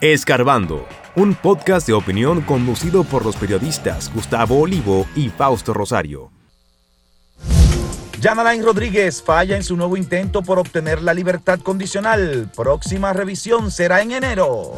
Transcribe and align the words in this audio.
Escarbando, 0.00 0.88
un 1.14 1.34
podcast 1.34 1.86
de 1.86 1.92
opinión 1.92 2.40
conducido 2.40 3.04
por 3.04 3.22
los 3.22 3.36
periodistas 3.36 4.10
Gustavo 4.14 4.58
Olivo 4.58 5.06
y 5.14 5.28
Fausto 5.28 5.74
Rosario. 5.74 6.30
Jan 8.22 8.38
Alain 8.38 8.64
Rodríguez 8.64 9.22
falla 9.22 9.56
en 9.56 9.62
su 9.62 9.76
nuevo 9.76 9.98
intento 9.98 10.40
por 10.40 10.58
obtener 10.58 11.02
la 11.02 11.12
libertad 11.12 11.60
condicional. 11.60 12.50
Próxima 12.56 13.12
revisión 13.12 13.70
será 13.70 14.00
en 14.00 14.12
enero. 14.12 14.72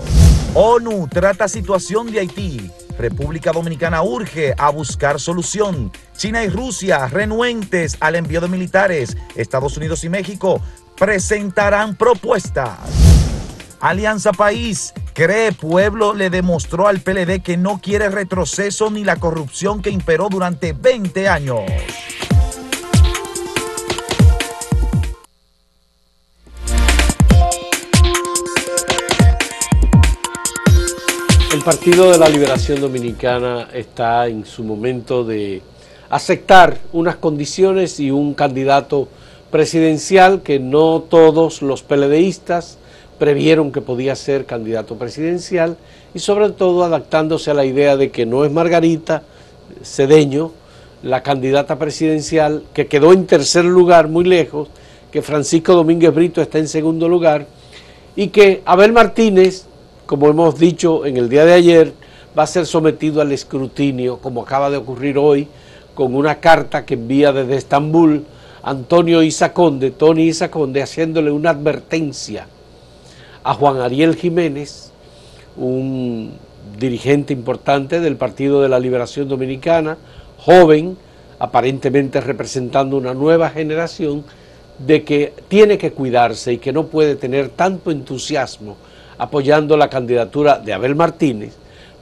ONU 0.55 1.07
trata 1.07 1.47
situación 1.47 2.11
de 2.11 2.19
Haití. 2.19 2.69
República 2.99 3.53
Dominicana 3.53 4.03
urge 4.03 4.55
a 4.59 4.71
buscar 4.71 5.21
solución. 5.21 5.93
China 6.17 6.43
y 6.43 6.49
Rusia 6.49 7.07
renuentes 7.07 7.97
al 8.01 8.17
envío 8.17 8.41
de 8.41 8.49
militares. 8.49 9.17
Estados 9.37 9.77
Unidos 9.77 10.03
y 10.03 10.09
México 10.09 10.61
presentarán 10.99 11.95
propuestas. 11.95 13.12
Alianza 13.83 14.31
País 14.31 14.95
cree 15.13 15.51
pueblo 15.51 16.15
le 16.15 16.31
demostró 16.31 16.87
al 16.87 17.01
PLD 17.01 17.43
que 17.43 17.57
no 17.57 17.81
quiere 17.83 18.11
retroceso 18.11 18.93
ni 18.93 19.03
la 19.03 19.17
corrupción 19.17 19.83
que 19.83 19.91
imperó 19.91 20.29
durante 20.29 20.73
20 20.73 21.29
años. 21.29 21.63
El 31.53 31.63
Partido 31.65 32.13
de 32.13 32.19
la 32.19 32.29
Liberación 32.29 32.81
Dominicana 32.81 33.69
está 33.75 34.29
en 34.29 34.47
su 34.47 34.63
momento 34.63 35.25
de 35.25 35.61
aceptar 36.09 36.79
unas 36.93 37.17
condiciones 37.17 37.99
y 37.99 38.13
un 38.13 38.35
candidato 38.35 39.09
presidencial 39.51 40.43
que 40.43 40.61
no 40.61 41.01
todos 41.01 41.63
los 41.63 41.83
PLDistas 41.83 42.79
previeron 43.19 43.73
que 43.73 43.81
podía 43.81 44.17
ser 44.17 44.47
candidato 44.47 44.97
presidencial 44.97 45.77
y 46.15 46.19
sobre 46.19 46.51
todo 46.51 46.85
adaptándose 46.85 47.51
a 47.51 47.55
la 47.55 47.65
idea 47.65 47.97
de 47.97 48.11
que 48.11 48.27
no 48.27 48.45
es 48.45 48.53
Margarita 48.53 49.23
Cedeño 49.83 50.53
la 51.03 51.23
candidata 51.23 51.79
presidencial, 51.79 52.63
que 52.73 52.87
quedó 52.87 53.13
en 53.13 53.27
tercer 53.27 53.65
lugar 53.65 54.09
muy 54.09 54.25
lejos, 54.25 54.69
que 55.11 55.21
Francisco 55.21 55.75
Domínguez 55.75 56.15
Brito 56.15 56.41
está 56.41 56.59
en 56.59 56.69
segundo 56.69 57.09
lugar 57.09 57.47
y 58.15 58.29
que 58.29 58.63
Abel 58.65 58.93
Martínez, 58.93 59.67
como 60.07 60.29
hemos 60.29 60.59
dicho 60.59 61.05
en 61.05 61.17
el 61.17 61.29
día 61.29 61.45
de 61.45 61.55
ayer, 61.55 61.93
va 62.39 62.45
a 62.45 62.47
ser 62.47 62.67
sometido 62.67 63.21
al 63.21 63.33
escrutinio, 63.33 64.19
como 64.19 64.43
acaba 64.43 64.71
de 64.71 64.77
ocurrir 64.77 65.19
hoy, 65.19 65.49
con 65.95 66.15
una 66.15 66.37
carta 66.37 66.87
que 66.87 66.95
envía 66.95 67.33
desde 67.33 67.57
Estambul 67.57 68.25
Antonio 68.63 69.23
Isaconde, 69.23 69.91
Tony 69.91 70.29
Isaconde, 70.29 70.83
haciéndole 70.83 71.31
una 71.31 71.51
advertencia 71.51 72.47
a 73.45 73.55
Juan 73.55 73.81
Ariel 73.81 74.17
Jiménez, 74.17 74.93
un 75.57 76.33
dirigente 76.79 77.33
importante 77.33 78.01
del 78.01 78.17
Partido 78.17 78.63
de 78.63 78.69
la 78.69 78.81
Liberación 78.81 79.29
Dominicana, 79.29 79.99
joven, 80.39 80.97
aparentemente 81.39 82.21
representando 82.21 82.97
una 82.97 83.15
nueva 83.15 83.51
generación, 83.51 84.25
de 84.79 85.05
que 85.05 85.33
tiene 85.49 85.79
que 85.79 85.93
cuidarse 85.93 86.55
y 86.55 86.59
que 86.59 86.73
no 86.73 86.87
puede 86.87 87.17
tener 87.17 87.51
tanto 87.51 87.91
entusiasmo 87.91 88.77
apoyando 89.19 89.77
la 89.77 89.89
candidatura 89.89 90.59
de 90.59 90.73
Abel 90.73 90.95
Martínez, 90.95 91.55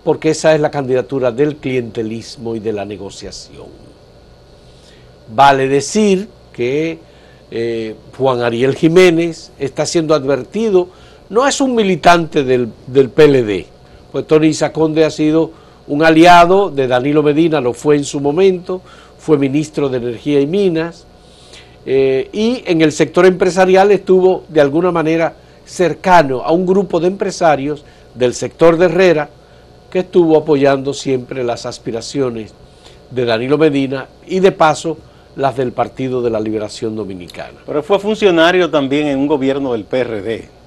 porque 0.04 0.30
esa 0.30 0.54
es 0.54 0.60
la 0.60 0.70
candidatura 0.70 1.30
del 1.32 1.56
clientelismo 1.56 2.56
y 2.56 2.60
de 2.60 2.72
la 2.72 2.84
negociación. 2.84 3.66
Vale 5.34 5.68
decir 5.68 6.28
que 6.52 6.98
eh, 7.50 7.94
Juan 8.16 8.40
Ariel 8.42 8.76
Jiménez 8.76 9.52
está 9.58 9.84
siendo 9.84 10.14
advertido 10.14 10.88
no 11.30 11.46
es 11.46 11.60
un 11.60 11.74
militante 11.76 12.42
del, 12.42 12.68
PLD, 12.68 13.66
pues 14.10 14.26
Tony 14.26 14.52
Saconde 14.52 15.04
ha 15.04 15.10
sido 15.10 15.52
un 15.86 16.04
aliado 16.04 16.70
de 16.70 16.88
Danilo 16.88 17.22
Medina, 17.22 17.60
lo 17.60 17.72
fue 17.72 17.96
en 17.96 18.04
su 18.04 18.20
momento, 18.20 18.82
fue 19.16 19.38
ministro 19.38 19.88
de 19.88 19.98
Energía 19.98 20.40
y 20.40 20.46
Minas, 20.46 21.06
eh, 21.86 22.28
y 22.32 22.62
en 22.66 22.82
el 22.82 22.92
sector 22.92 23.26
empresarial 23.26 23.92
estuvo 23.92 24.44
de 24.48 24.60
alguna 24.60 24.90
manera 24.90 25.34
cercano 25.64 26.42
a 26.42 26.50
un 26.50 26.66
grupo 26.66 26.98
de 26.98 27.06
empresarios 27.06 27.84
del 28.14 28.34
sector 28.34 28.76
de 28.76 28.86
Herrera 28.86 29.30
que 29.88 30.00
estuvo 30.00 30.36
apoyando 30.36 30.92
siempre 30.92 31.44
las 31.44 31.64
aspiraciones 31.64 32.54
de 33.10 33.24
Danilo 33.24 33.56
Medina 33.56 34.08
y 34.26 34.40
de 34.40 34.52
paso 34.52 34.98
las 35.36 35.56
del 35.56 35.70
Partido 35.72 36.22
de 36.22 36.30
la 36.30 36.40
Liberación 36.40 36.96
Dominicana. 36.96 37.60
Pero 37.64 37.84
fue 37.84 38.00
funcionario 38.00 38.68
también 38.68 39.06
en 39.06 39.18
un 39.18 39.28
gobierno 39.28 39.72
del 39.72 39.84
PRD. 39.84 40.59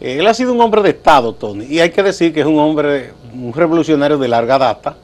Eh, 0.00 0.18
él 0.18 0.26
ha 0.26 0.34
sido 0.34 0.52
un 0.52 0.60
hombre 0.60 0.82
de 0.82 0.90
Estado, 0.90 1.32
Tony, 1.32 1.66
y 1.66 1.80
hay 1.80 1.90
que 1.90 2.02
decir 2.02 2.32
que 2.32 2.40
es 2.40 2.46
un 2.46 2.58
hombre, 2.58 3.12
un 3.34 3.52
revolucionario 3.52 4.18
de 4.18 4.28
larga 4.28 4.58
data, 4.58 4.96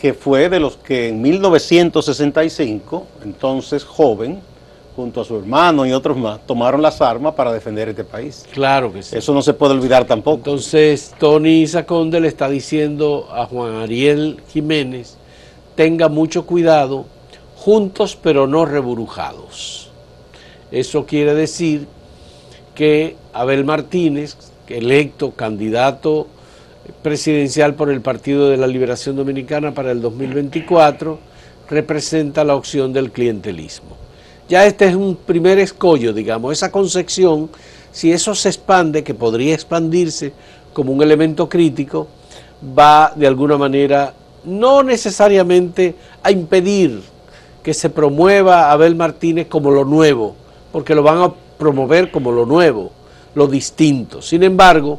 que 0.00 0.14
fue 0.14 0.48
de 0.48 0.60
los 0.60 0.76
que 0.76 1.08
en 1.08 1.20
1965, 1.20 3.06
entonces 3.24 3.84
joven, 3.84 4.40
junto 4.96 5.20
a 5.20 5.24
su 5.24 5.36
hermano 5.36 5.86
y 5.86 5.92
otros 5.92 6.16
más, 6.16 6.40
tomaron 6.46 6.82
las 6.82 7.00
armas 7.00 7.34
para 7.34 7.52
defender 7.52 7.88
este 7.88 8.04
país. 8.04 8.46
Claro 8.52 8.92
que 8.92 9.02
sí. 9.02 9.16
Eso 9.16 9.32
no 9.32 9.42
se 9.42 9.54
puede 9.54 9.74
olvidar 9.74 10.04
tampoco. 10.04 10.38
Entonces, 10.38 11.14
Tony 11.18 11.66
Saconde 11.66 12.20
le 12.20 12.28
está 12.28 12.48
diciendo 12.48 13.28
a 13.30 13.46
Juan 13.46 13.76
Ariel 13.76 14.42
Jiménez, 14.52 15.16
tenga 15.74 16.08
mucho 16.08 16.44
cuidado, 16.44 17.06
juntos 17.56 18.18
pero 18.20 18.46
no 18.46 18.64
reburujados. 18.64 19.90
Eso 20.70 21.04
quiere 21.06 21.34
decir 21.34 21.86
que 22.74 23.16
Abel 23.32 23.64
Martínez, 23.64 24.36
electo 24.68 25.32
candidato 25.32 26.26
presidencial 27.02 27.74
por 27.74 27.90
el 27.90 28.00
Partido 28.00 28.48
de 28.48 28.56
la 28.56 28.66
Liberación 28.66 29.16
Dominicana 29.16 29.72
para 29.72 29.92
el 29.92 30.00
2024, 30.00 31.18
representa 31.68 32.44
la 32.44 32.56
opción 32.56 32.92
del 32.92 33.10
clientelismo. 33.10 33.96
Ya 34.48 34.66
este 34.66 34.86
es 34.86 34.94
un 34.94 35.16
primer 35.16 35.58
escollo, 35.58 36.12
digamos, 36.12 36.52
esa 36.52 36.72
concepción, 36.72 37.48
si 37.92 38.12
eso 38.12 38.34
se 38.34 38.48
expande, 38.48 39.04
que 39.04 39.14
podría 39.14 39.54
expandirse 39.54 40.32
como 40.72 40.92
un 40.92 41.02
elemento 41.02 41.48
crítico, 41.48 42.08
va 42.76 43.12
de 43.14 43.26
alguna 43.26 43.56
manera 43.56 44.14
no 44.44 44.82
necesariamente 44.82 45.94
a 46.22 46.30
impedir 46.30 47.02
que 47.62 47.74
se 47.74 47.90
promueva 47.90 48.66
a 48.66 48.72
Abel 48.72 48.96
Martínez 48.96 49.46
como 49.48 49.70
lo 49.70 49.84
nuevo, 49.84 50.34
porque 50.72 50.94
lo 50.94 51.02
van 51.02 51.18
a 51.18 51.32
promover 51.60 52.10
como 52.10 52.32
lo 52.32 52.44
nuevo, 52.44 52.90
lo 53.36 53.46
distinto. 53.46 54.20
Sin 54.20 54.42
embargo, 54.42 54.98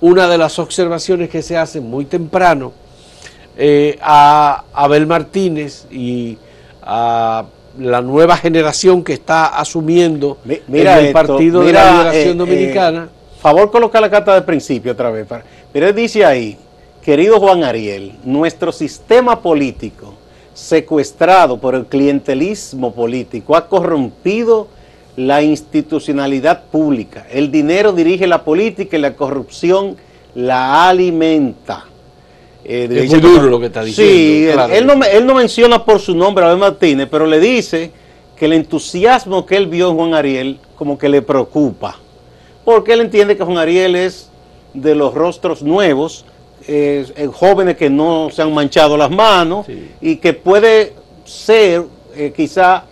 una 0.00 0.26
de 0.26 0.38
las 0.38 0.58
observaciones 0.58 1.28
que 1.28 1.42
se 1.42 1.58
hacen 1.58 1.90
muy 1.90 2.06
temprano 2.06 2.72
eh, 3.58 3.98
a 4.00 4.64
Abel 4.72 5.06
Martínez 5.06 5.86
y 5.90 6.38
a 6.82 7.44
la 7.78 8.00
nueva 8.00 8.36
generación 8.36 9.04
que 9.04 9.12
está 9.12 9.46
asumiendo 9.46 10.38
mira 10.68 10.98
el 10.98 11.12
Partido 11.12 11.62
de 11.62 11.72
la 11.72 11.90
Liberación 11.90 12.34
eh, 12.34 12.38
Dominicana. 12.38 13.04
Eh, 13.04 13.40
favor 13.42 13.70
colocar 13.70 14.00
la 14.00 14.10
carta 14.10 14.34
de 14.34 14.42
principio 14.42 14.92
otra 14.92 15.10
vez. 15.10 15.26
Pero 15.72 15.88
él 15.88 15.94
dice 15.94 16.24
ahí, 16.24 16.56
querido 17.02 17.38
Juan 17.40 17.64
Ariel, 17.64 18.14
nuestro 18.24 18.72
sistema 18.72 19.40
político 19.40 20.14
secuestrado 20.54 21.58
por 21.58 21.74
el 21.74 21.86
clientelismo 21.86 22.92
político 22.92 23.56
ha 23.56 23.66
corrompido 23.66 24.68
la 25.26 25.42
institucionalidad 25.42 26.64
pública. 26.64 27.26
El 27.30 27.50
dinero 27.50 27.92
dirige 27.92 28.26
la 28.26 28.42
política 28.42 28.96
y 28.96 29.00
la 29.00 29.14
corrupción 29.14 29.96
la 30.34 30.88
alimenta. 30.88 31.84
Eh, 32.64 32.88
es 32.90 33.10
muy 33.10 33.20
duro 33.20 33.50
lo 33.50 33.60
que 33.60 33.66
está 33.66 33.84
diciendo. 33.84 34.14
Sí, 34.14 34.46
él, 34.74 34.86
no, 34.86 35.04
él, 35.04 35.26
no, 35.26 35.34
menciona 35.34 35.84
por 35.84 36.00
su 36.00 36.14
nombre 36.14 36.44
a 36.44 36.48
Abel 36.48 36.58
Martínez, 36.58 37.06
pero 37.10 37.26
le 37.26 37.38
dice 37.38 37.90
que 38.34 38.46
el 38.46 38.54
entusiasmo 38.54 39.44
que 39.44 39.58
él 39.58 39.66
vio 39.66 39.90
en 39.90 39.96
Juan 39.96 40.14
Ariel 40.14 40.58
como 40.74 40.96
que 40.96 41.10
le 41.10 41.20
preocupa. 41.20 41.98
Porque 42.64 42.94
él 42.94 43.02
entiende 43.02 43.36
que 43.36 43.44
Juan 43.44 43.58
Ariel 43.58 43.96
es 43.96 44.30
de 44.72 44.94
los 44.94 45.12
rostros 45.12 45.62
nuevos, 45.62 46.24
jóvenes 47.32 47.76
que 47.76 47.90
no 47.90 48.28
se 48.30 48.40
han 48.40 48.54
manchado 48.54 48.96
las 48.96 49.10
manos 49.10 49.66
y 50.00 50.16
que 50.16 50.32
puede 50.32 50.94
ser 51.24 51.84
eh, 52.14 52.32
quizá 52.34 52.84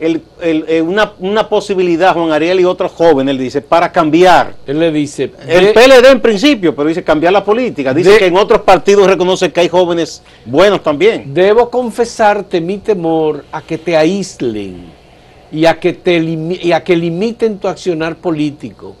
el, 0.00 0.22
eh, 0.40 0.80
una, 0.80 1.12
una, 1.18 1.48
posibilidad, 1.48 2.14
Juan 2.14 2.32
Ariel 2.32 2.60
y 2.60 2.64
otros 2.64 2.90
jóvenes, 2.92 3.36
le 3.36 3.42
dice, 3.42 3.60
para 3.60 3.92
cambiar. 3.92 4.54
Él 4.66 4.80
le 4.80 4.90
dice... 4.90 5.30
El 5.46 5.72
PLD 5.74 6.10
en 6.10 6.20
principio, 6.20 6.74
pero 6.74 6.88
dice 6.88 7.04
cambiar 7.04 7.34
la 7.34 7.44
política. 7.44 7.92
Dice 7.92 8.16
que 8.18 8.26
en 8.26 8.36
otros 8.36 8.62
partidos 8.62 9.06
reconoce 9.06 9.52
que 9.52 9.60
hay 9.60 9.68
jóvenes 9.68 10.22
buenos 10.46 10.82
también. 10.82 11.34
Debo 11.34 11.68
confesarte 11.68 12.60
mi 12.62 12.78
temor 12.78 13.44
a 13.52 13.60
que 13.60 13.76
te 13.76 13.94
aíslen 13.94 14.86
y 15.52 15.66
a 15.66 15.78
que, 15.78 15.92
te 15.92 16.16
y 16.16 16.72
a 16.72 16.82
que 16.82 16.96
limiten 16.96 17.58
tu 17.58 17.68
accionar 17.68 18.16
político. 18.16 18.96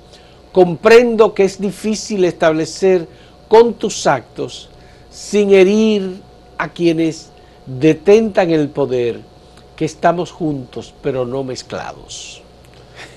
Comprendo 0.52 1.32
que 1.32 1.44
es 1.44 1.58
difícil 1.58 2.24
establecer 2.24 3.08
con 3.48 3.72
tus 3.72 4.06
actos 4.06 4.68
sin 5.10 5.54
herir 5.54 6.20
a 6.58 6.68
quienes 6.68 7.30
detentan 7.66 8.50
el 8.50 8.68
poder 8.68 9.29
que 9.80 9.86
estamos 9.86 10.30
juntos 10.30 10.92
pero 11.00 11.24
no 11.24 11.42
mezclados. 11.42 12.42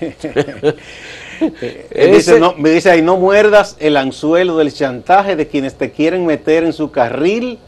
Él 1.90 2.14
dice, 2.14 2.40
no, 2.40 2.54
me 2.54 2.70
dice 2.70 2.90
ahí, 2.90 3.02
no 3.02 3.18
muerdas 3.18 3.76
el 3.80 3.98
anzuelo 3.98 4.56
del 4.56 4.72
chantaje 4.72 5.36
de 5.36 5.46
quienes 5.46 5.74
te 5.74 5.92
quieren 5.92 6.24
meter 6.24 6.64
en 6.64 6.72
su 6.72 6.90
carril 6.90 7.58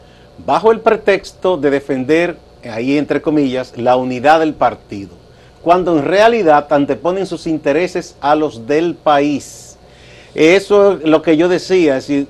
bajo 0.47 0.71
el 0.71 0.79
pretexto 0.79 1.57
de 1.57 1.69
defender, 1.69 2.37
ahí 2.63 2.97
entre 2.97 3.21
comillas, 3.21 3.73
la 3.77 3.97
unidad 3.97 4.39
del 4.39 4.55
partido, 4.55 5.11
cuando 5.61 5.95
en 5.95 6.03
realidad 6.03 6.65
anteponen 6.73 7.27
sus 7.27 7.45
intereses 7.45 8.15
a 8.19 8.33
los 8.33 8.65
del 8.65 8.95
país. 8.95 9.77
Eso 10.33 10.93
es 10.93 11.03
lo 11.03 11.21
que 11.21 11.37
yo 11.37 11.47
decía, 11.47 11.97
es 11.97 12.07
decir, 12.07 12.27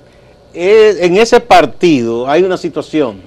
en 0.54 1.16
ese 1.16 1.40
partido 1.40 2.30
hay 2.30 2.44
una 2.44 2.58
situación 2.58 3.22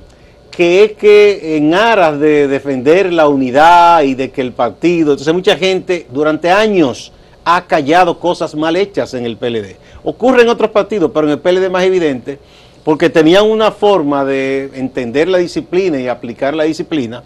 que 0.51 0.85
es 0.85 0.93
que 0.93 1.57
en 1.57 1.75
aras 1.75 2.19
de 2.19 2.49
defender 2.49 3.13
la 3.13 3.29
unidad 3.29 4.03
y 4.03 4.15
de 4.15 4.31
que 4.31 4.41
el 4.41 4.53
partido, 4.53 5.13
entonces 5.13 5.33
mucha 5.33 5.57
gente 5.57 6.07
durante 6.11 6.51
años 6.51 7.13
ha 7.45 7.67
callado 7.67 8.19
cosas 8.19 8.55
mal 8.55 8.77
hechas 8.77 9.15
en 9.15 9.25
el 9.25 9.37
PLD. 9.37 9.77
Ocurre 10.03 10.43
en 10.43 10.49
otros 10.49 10.71
partidos, 10.71 11.11
pero 11.15 11.27
en 11.27 11.33
el 11.33 11.39
PLD 11.39 11.71
más 11.71 11.85
evidente, 11.85 12.39
porque 12.85 13.11
tenían 13.11 13.49
una 13.49 13.71
forma 13.71 14.25
de 14.25 14.71
entender 14.75 15.29
la 15.29 15.39
disciplina 15.39 16.01
y 16.01 16.09
aplicar 16.09 16.55
la 16.55 16.65
disciplina, 16.65 17.23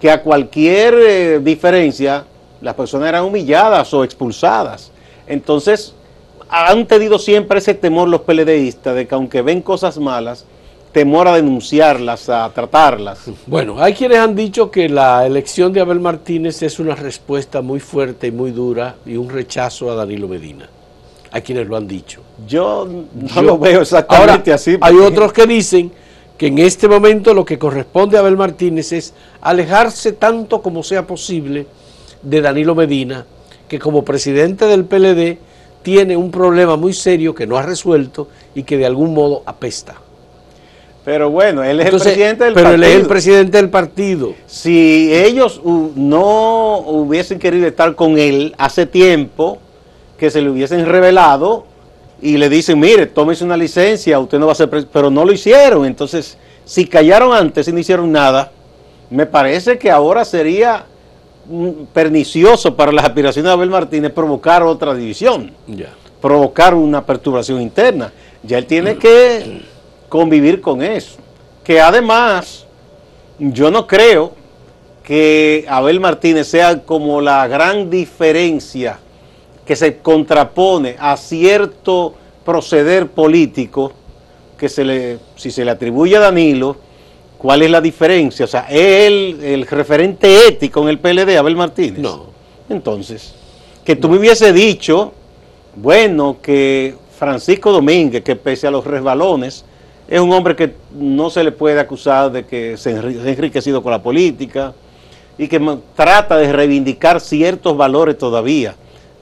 que 0.00 0.10
a 0.10 0.22
cualquier 0.22 0.94
eh, 0.94 1.40
diferencia 1.40 2.24
las 2.60 2.74
personas 2.74 3.08
eran 3.08 3.24
humilladas 3.24 3.92
o 3.94 4.04
expulsadas. 4.04 4.90
Entonces, 5.26 5.94
han 6.48 6.86
tenido 6.86 7.18
siempre 7.18 7.58
ese 7.58 7.74
temor 7.74 8.08
los 8.08 8.22
PLDistas 8.22 8.94
de 8.94 9.06
que 9.06 9.14
aunque 9.14 9.42
ven 9.42 9.62
cosas 9.62 9.98
malas, 9.98 10.44
temor 10.92 11.28
a 11.28 11.36
denunciarlas, 11.36 12.28
a 12.28 12.50
tratarlas. 12.52 13.30
Bueno, 13.46 13.82
hay 13.82 13.94
quienes 13.94 14.18
han 14.18 14.34
dicho 14.34 14.70
que 14.70 14.88
la 14.88 15.24
elección 15.26 15.72
de 15.72 15.80
Abel 15.80 16.00
Martínez 16.00 16.62
es 16.62 16.78
una 16.78 16.94
respuesta 16.94 17.62
muy 17.62 17.80
fuerte 17.80 18.28
y 18.28 18.32
muy 18.32 18.50
dura 18.50 18.96
y 19.06 19.16
un 19.16 19.28
rechazo 19.28 19.90
a 19.90 19.94
Danilo 19.94 20.28
Medina. 20.28 20.68
Hay 21.32 21.42
quienes 21.42 21.68
lo 21.68 21.76
han 21.76 21.86
dicho. 21.86 22.20
Yo 22.46 22.88
no 23.14 23.42
lo 23.42 23.58
veo 23.58 23.82
exactamente 23.82 24.52
así. 24.52 24.76
Hay 24.80 24.96
otros 24.96 25.32
que 25.32 25.46
dicen 25.46 25.92
que 26.36 26.48
en 26.48 26.58
este 26.58 26.88
momento 26.88 27.34
lo 27.34 27.44
que 27.44 27.58
corresponde 27.58 28.16
a 28.16 28.20
Abel 28.20 28.36
Martínez 28.36 28.92
es 28.92 29.14
alejarse 29.40 30.12
tanto 30.12 30.60
como 30.60 30.82
sea 30.82 31.06
posible 31.06 31.66
de 32.22 32.40
Danilo 32.40 32.74
Medina, 32.74 33.26
que 33.68 33.78
como 33.78 34.04
presidente 34.04 34.66
del 34.66 34.84
PLD 34.84 35.38
tiene 35.82 36.16
un 36.16 36.30
problema 36.30 36.76
muy 36.76 36.92
serio 36.92 37.34
que 37.34 37.46
no 37.46 37.56
ha 37.56 37.62
resuelto 37.62 38.28
y 38.54 38.64
que 38.64 38.76
de 38.76 38.86
algún 38.86 39.14
modo 39.14 39.42
apesta. 39.46 39.94
Pero 41.04 41.30
bueno, 41.30 41.64
él 41.64 41.80
es 41.80 41.86
el 41.86 41.98
presidente 41.98 42.44
del 42.44 42.54
pero 42.54 42.70
partido. 42.70 42.82
Pero 42.82 42.92
él 42.92 42.96
es 42.96 43.02
el 43.02 43.06
presidente 43.06 43.56
del 43.56 43.70
partido. 43.70 44.34
Si 44.46 45.12
ellos 45.14 45.60
no 45.64 46.78
hubiesen 46.78 47.38
querido 47.38 47.66
estar 47.66 47.94
con 47.94 48.18
él 48.18 48.54
hace 48.58 48.86
tiempo, 48.86 49.58
que 50.18 50.30
se 50.30 50.42
le 50.42 50.50
hubiesen 50.50 50.84
revelado 50.84 51.64
y 52.20 52.36
le 52.36 52.50
dicen, 52.50 52.78
mire, 52.78 53.06
tómese 53.06 53.44
una 53.44 53.56
licencia, 53.56 54.18
usted 54.18 54.38
no 54.38 54.46
va 54.46 54.52
a 54.52 54.54
ser 54.54 54.68
presidente, 54.68 54.92
pero 54.92 55.10
no 55.10 55.24
lo 55.24 55.32
hicieron. 55.32 55.86
Entonces, 55.86 56.36
si 56.66 56.86
callaron 56.86 57.32
antes 57.32 57.66
y 57.66 57.72
no 57.72 57.78
hicieron 57.78 58.12
nada, 58.12 58.52
me 59.08 59.24
parece 59.24 59.78
que 59.78 59.90
ahora 59.90 60.24
sería 60.26 60.84
pernicioso 61.92 62.76
para 62.76 62.92
las 62.92 63.04
aspiraciones 63.04 63.48
de 63.48 63.52
Abel 63.52 63.70
Martínez 63.70 64.12
provocar 64.12 64.62
otra 64.62 64.94
división, 64.94 65.52
provocar 66.20 66.74
una 66.74 67.04
perturbación 67.04 67.60
interna. 67.60 68.12
Ya 68.42 68.58
él 68.58 68.66
tiene 68.66 68.96
que 68.98 69.62
convivir 70.10 70.60
con 70.60 70.82
eso. 70.82 71.16
Que 71.64 71.80
además, 71.80 72.66
yo 73.38 73.70
no 73.70 73.86
creo 73.86 74.34
que 75.02 75.64
Abel 75.66 76.00
Martínez 76.00 76.48
sea 76.48 76.82
como 76.82 77.22
la 77.22 77.48
gran 77.48 77.88
diferencia 77.88 78.98
que 79.64 79.74
se 79.76 79.98
contrapone 79.98 80.96
a 80.98 81.16
cierto 81.16 82.14
proceder 82.44 83.06
político 83.06 83.92
que 84.58 84.68
se 84.68 84.84
le, 84.84 85.18
si 85.36 85.50
se 85.50 85.64
le 85.64 85.70
atribuye 85.70 86.16
a 86.16 86.20
Danilo, 86.20 86.76
¿cuál 87.38 87.62
es 87.62 87.70
la 87.70 87.80
diferencia? 87.80 88.44
O 88.44 88.48
sea, 88.48 88.66
¿es 88.68 89.06
él 89.06 89.38
el 89.42 89.66
referente 89.66 90.48
ético 90.48 90.82
en 90.82 90.88
el 90.88 90.98
PLD, 90.98 91.38
Abel 91.38 91.56
Martínez? 91.56 91.98
No. 91.98 92.26
Entonces, 92.68 93.32
que 93.84 93.96
tú 93.96 94.08
me 94.08 94.18
hubiese 94.18 94.52
dicho, 94.52 95.12
bueno, 95.76 96.36
que 96.42 96.94
Francisco 97.18 97.72
Domínguez, 97.72 98.22
que 98.22 98.36
pese 98.36 98.66
a 98.66 98.70
los 98.70 98.84
resbalones, 98.84 99.64
es 100.10 100.20
un 100.20 100.32
hombre 100.32 100.56
que 100.56 100.74
no 100.92 101.30
se 101.30 101.44
le 101.44 101.52
puede 101.52 101.78
acusar 101.78 102.32
de 102.32 102.44
que 102.44 102.76
se 102.76 102.90
ha 102.90 103.00
enriquecido 103.00 103.80
con 103.80 103.92
la 103.92 104.02
política 104.02 104.74
y 105.38 105.46
que 105.46 105.78
trata 105.94 106.36
de 106.36 106.52
reivindicar 106.52 107.20
ciertos 107.20 107.76
valores 107.76 108.18
todavía 108.18 108.74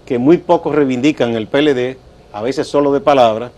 que 0.06 0.19
muy 0.19 0.38
pocos 0.38 0.75
reivindican 0.75 1.35
el 1.35 1.46
PLD, 1.46 1.99
a 2.32 2.40
veces 2.40 2.67
solo 2.67 2.90
de 2.94 3.00
palabra, 3.00 3.52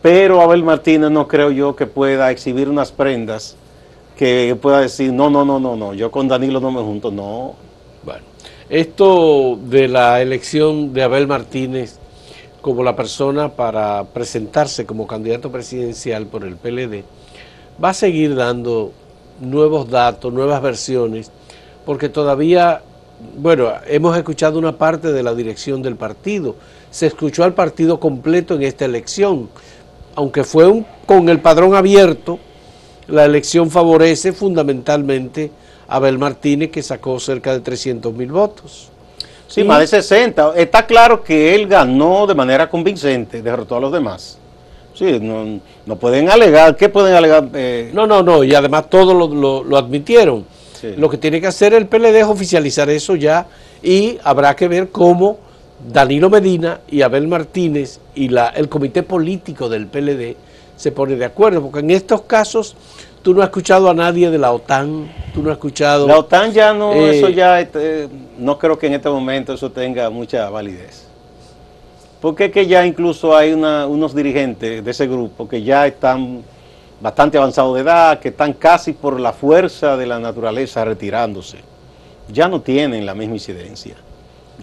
pero 0.00 0.40
Abel 0.40 0.62
Martínez 0.62 1.10
no 1.10 1.26
creo 1.26 1.50
yo 1.50 1.74
que 1.74 1.86
pueda 1.86 2.30
exhibir 2.30 2.68
unas 2.68 2.92
prendas 2.92 3.56
que 4.16 4.56
pueda 4.62 4.80
decir, 4.80 5.12
no, 5.12 5.28
no, 5.28 5.44
no, 5.44 5.58
no, 5.58 5.74
no, 5.74 5.92
yo 5.92 6.12
con 6.12 6.28
Danilo 6.28 6.60
no 6.60 6.70
me 6.70 6.80
junto, 6.80 7.10
no. 7.10 7.56
Bueno, 8.04 8.22
esto 8.68 9.58
de 9.64 9.88
la 9.88 10.22
elección 10.22 10.92
de 10.92 11.02
Abel 11.02 11.26
Martínez 11.26 11.98
como 12.60 12.82
la 12.82 12.96
persona 12.96 13.50
para 13.50 14.04
presentarse 14.04 14.86
como 14.86 15.06
candidato 15.06 15.50
presidencial 15.50 16.26
por 16.26 16.44
el 16.44 16.56
PLD, 16.56 17.04
va 17.82 17.90
a 17.90 17.94
seguir 17.94 18.34
dando 18.34 18.92
nuevos 19.40 19.88
datos, 19.88 20.32
nuevas 20.32 20.60
versiones, 20.60 21.30
porque 21.84 22.08
todavía 22.08 22.82
bueno, 23.36 23.72
hemos 23.86 24.16
escuchado 24.16 24.58
una 24.58 24.76
parte 24.76 25.12
de 25.12 25.22
la 25.22 25.34
dirección 25.34 25.82
del 25.82 25.96
partido. 25.96 26.56
Se 26.90 27.06
escuchó 27.06 27.44
al 27.44 27.54
partido 27.54 28.00
completo 28.00 28.54
en 28.54 28.62
esta 28.62 28.84
elección. 28.84 29.48
Aunque 30.14 30.44
fue 30.44 30.84
con 31.06 31.28
el 31.28 31.40
padrón 31.40 31.74
abierto, 31.74 32.38
la 33.06 33.24
elección 33.24 33.70
favorece 33.70 34.32
fundamentalmente 34.32 35.50
a 35.88 35.96
Abel 35.96 36.18
Martínez, 36.18 36.70
que 36.70 36.82
sacó 36.82 37.20
cerca 37.20 37.52
de 37.52 37.60
300 37.60 38.12
mil 38.14 38.32
votos. 38.32 38.90
Sí, 39.50 39.64
más 39.64 39.80
de 39.80 39.86
60. 39.86 40.54
Está 40.56 40.86
claro 40.86 41.22
que 41.22 41.54
él 41.54 41.66
ganó 41.66 42.26
de 42.26 42.34
manera 42.34 42.70
convincente, 42.70 43.42
derrotó 43.42 43.76
a 43.76 43.80
los 43.80 43.92
demás. 43.92 44.38
Sí, 44.94 45.18
no, 45.20 45.96
pueden 45.96 46.30
alegar. 46.30 46.76
¿Qué 46.76 46.88
pueden 46.88 47.14
alegar? 47.14 47.48
Eh, 47.54 47.90
no, 47.92 48.06
no, 48.06 48.22
no, 48.22 48.44
y 48.44 48.54
además 48.54 48.88
todos 48.88 49.14
lo 49.14 49.76
admitieron 49.76 50.44
lo 50.96 51.08
que 51.10 51.18
tiene 51.18 51.40
que 51.40 51.46
hacer 51.46 51.74
el 51.74 51.86
PLD 51.86 52.16
es 52.16 52.24
oficializar 52.24 52.88
eso 52.90 53.16
ya 53.16 53.46
y 53.82 54.18
habrá 54.24 54.54
que 54.56 54.68
ver 54.68 54.90
cómo 54.90 55.38
Danilo 55.92 56.30
Medina 56.30 56.80
y 56.88 57.02
Abel 57.02 57.26
Martínez 57.26 58.00
y 58.14 58.28
la, 58.28 58.48
el 58.48 58.68
comité 58.68 59.02
político 59.02 59.68
del 59.68 59.86
PLD 59.86 60.36
se 60.76 60.92
pone 60.92 61.16
de 61.16 61.26
acuerdo, 61.26 61.62
porque 61.62 61.80
en 61.80 61.90
estos 61.90 62.22
casos 62.22 62.74
tú 63.22 63.34
no 63.34 63.42
has 63.42 63.48
escuchado 63.48 63.90
a 63.90 63.94
nadie 63.94 64.30
de 64.30 64.38
la 64.38 64.52
OTAN, 64.52 65.10
tú 65.34 65.42
no 65.42 65.50
has 65.50 65.56
escuchado... 65.56 66.06
La 66.06 66.18
OTAN 66.18 66.52
ya 66.52 66.72
no, 66.72 66.92
eh, 66.92 67.18
eso 67.18 67.28
ya, 67.28 67.60
este, 67.60 68.08
no 68.38 68.58
creo 68.58 68.78
que 68.78 68.86
en 68.86 68.94
este 68.94 69.08
momento 69.08 69.52
eso 69.52 69.70
tenga 69.70 70.08
mucha 70.10 70.48
validez. 70.50 71.06
Porque 72.20 72.46
es 72.46 72.52
que 72.52 72.66
ya 72.66 72.84
incluso 72.84 73.34
hay 73.34 73.52
unos 73.52 74.14
dirigentes 74.14 74.84
de 74.84 74.90
ese 74.90 75.06
grupo 75.06 75.48
que 75.48 75.62
ya 75.62 75.86
están 75.86 76.42
bastante 77.00 77.38
avanzado 77.38 77.74
de 77.74 77.80
edad, 77.80 78.20
que 78.20 78.28
están 78.28 78.52
casi 78.52 78.92
por 78.92 79.18
la 79.18 79.32
fuerza 79.32 79.96
de 79.96 80.06
la 80.06 80.18
naturaleza 80.18 80.84
retirándose. 80.84 81.58
Ya 82.30 82.46
no 82.46 82.60
tienen 82.60 83.06
la 83.06 83.14
misma 83.14 83.34
incidencia. 83.34 83.96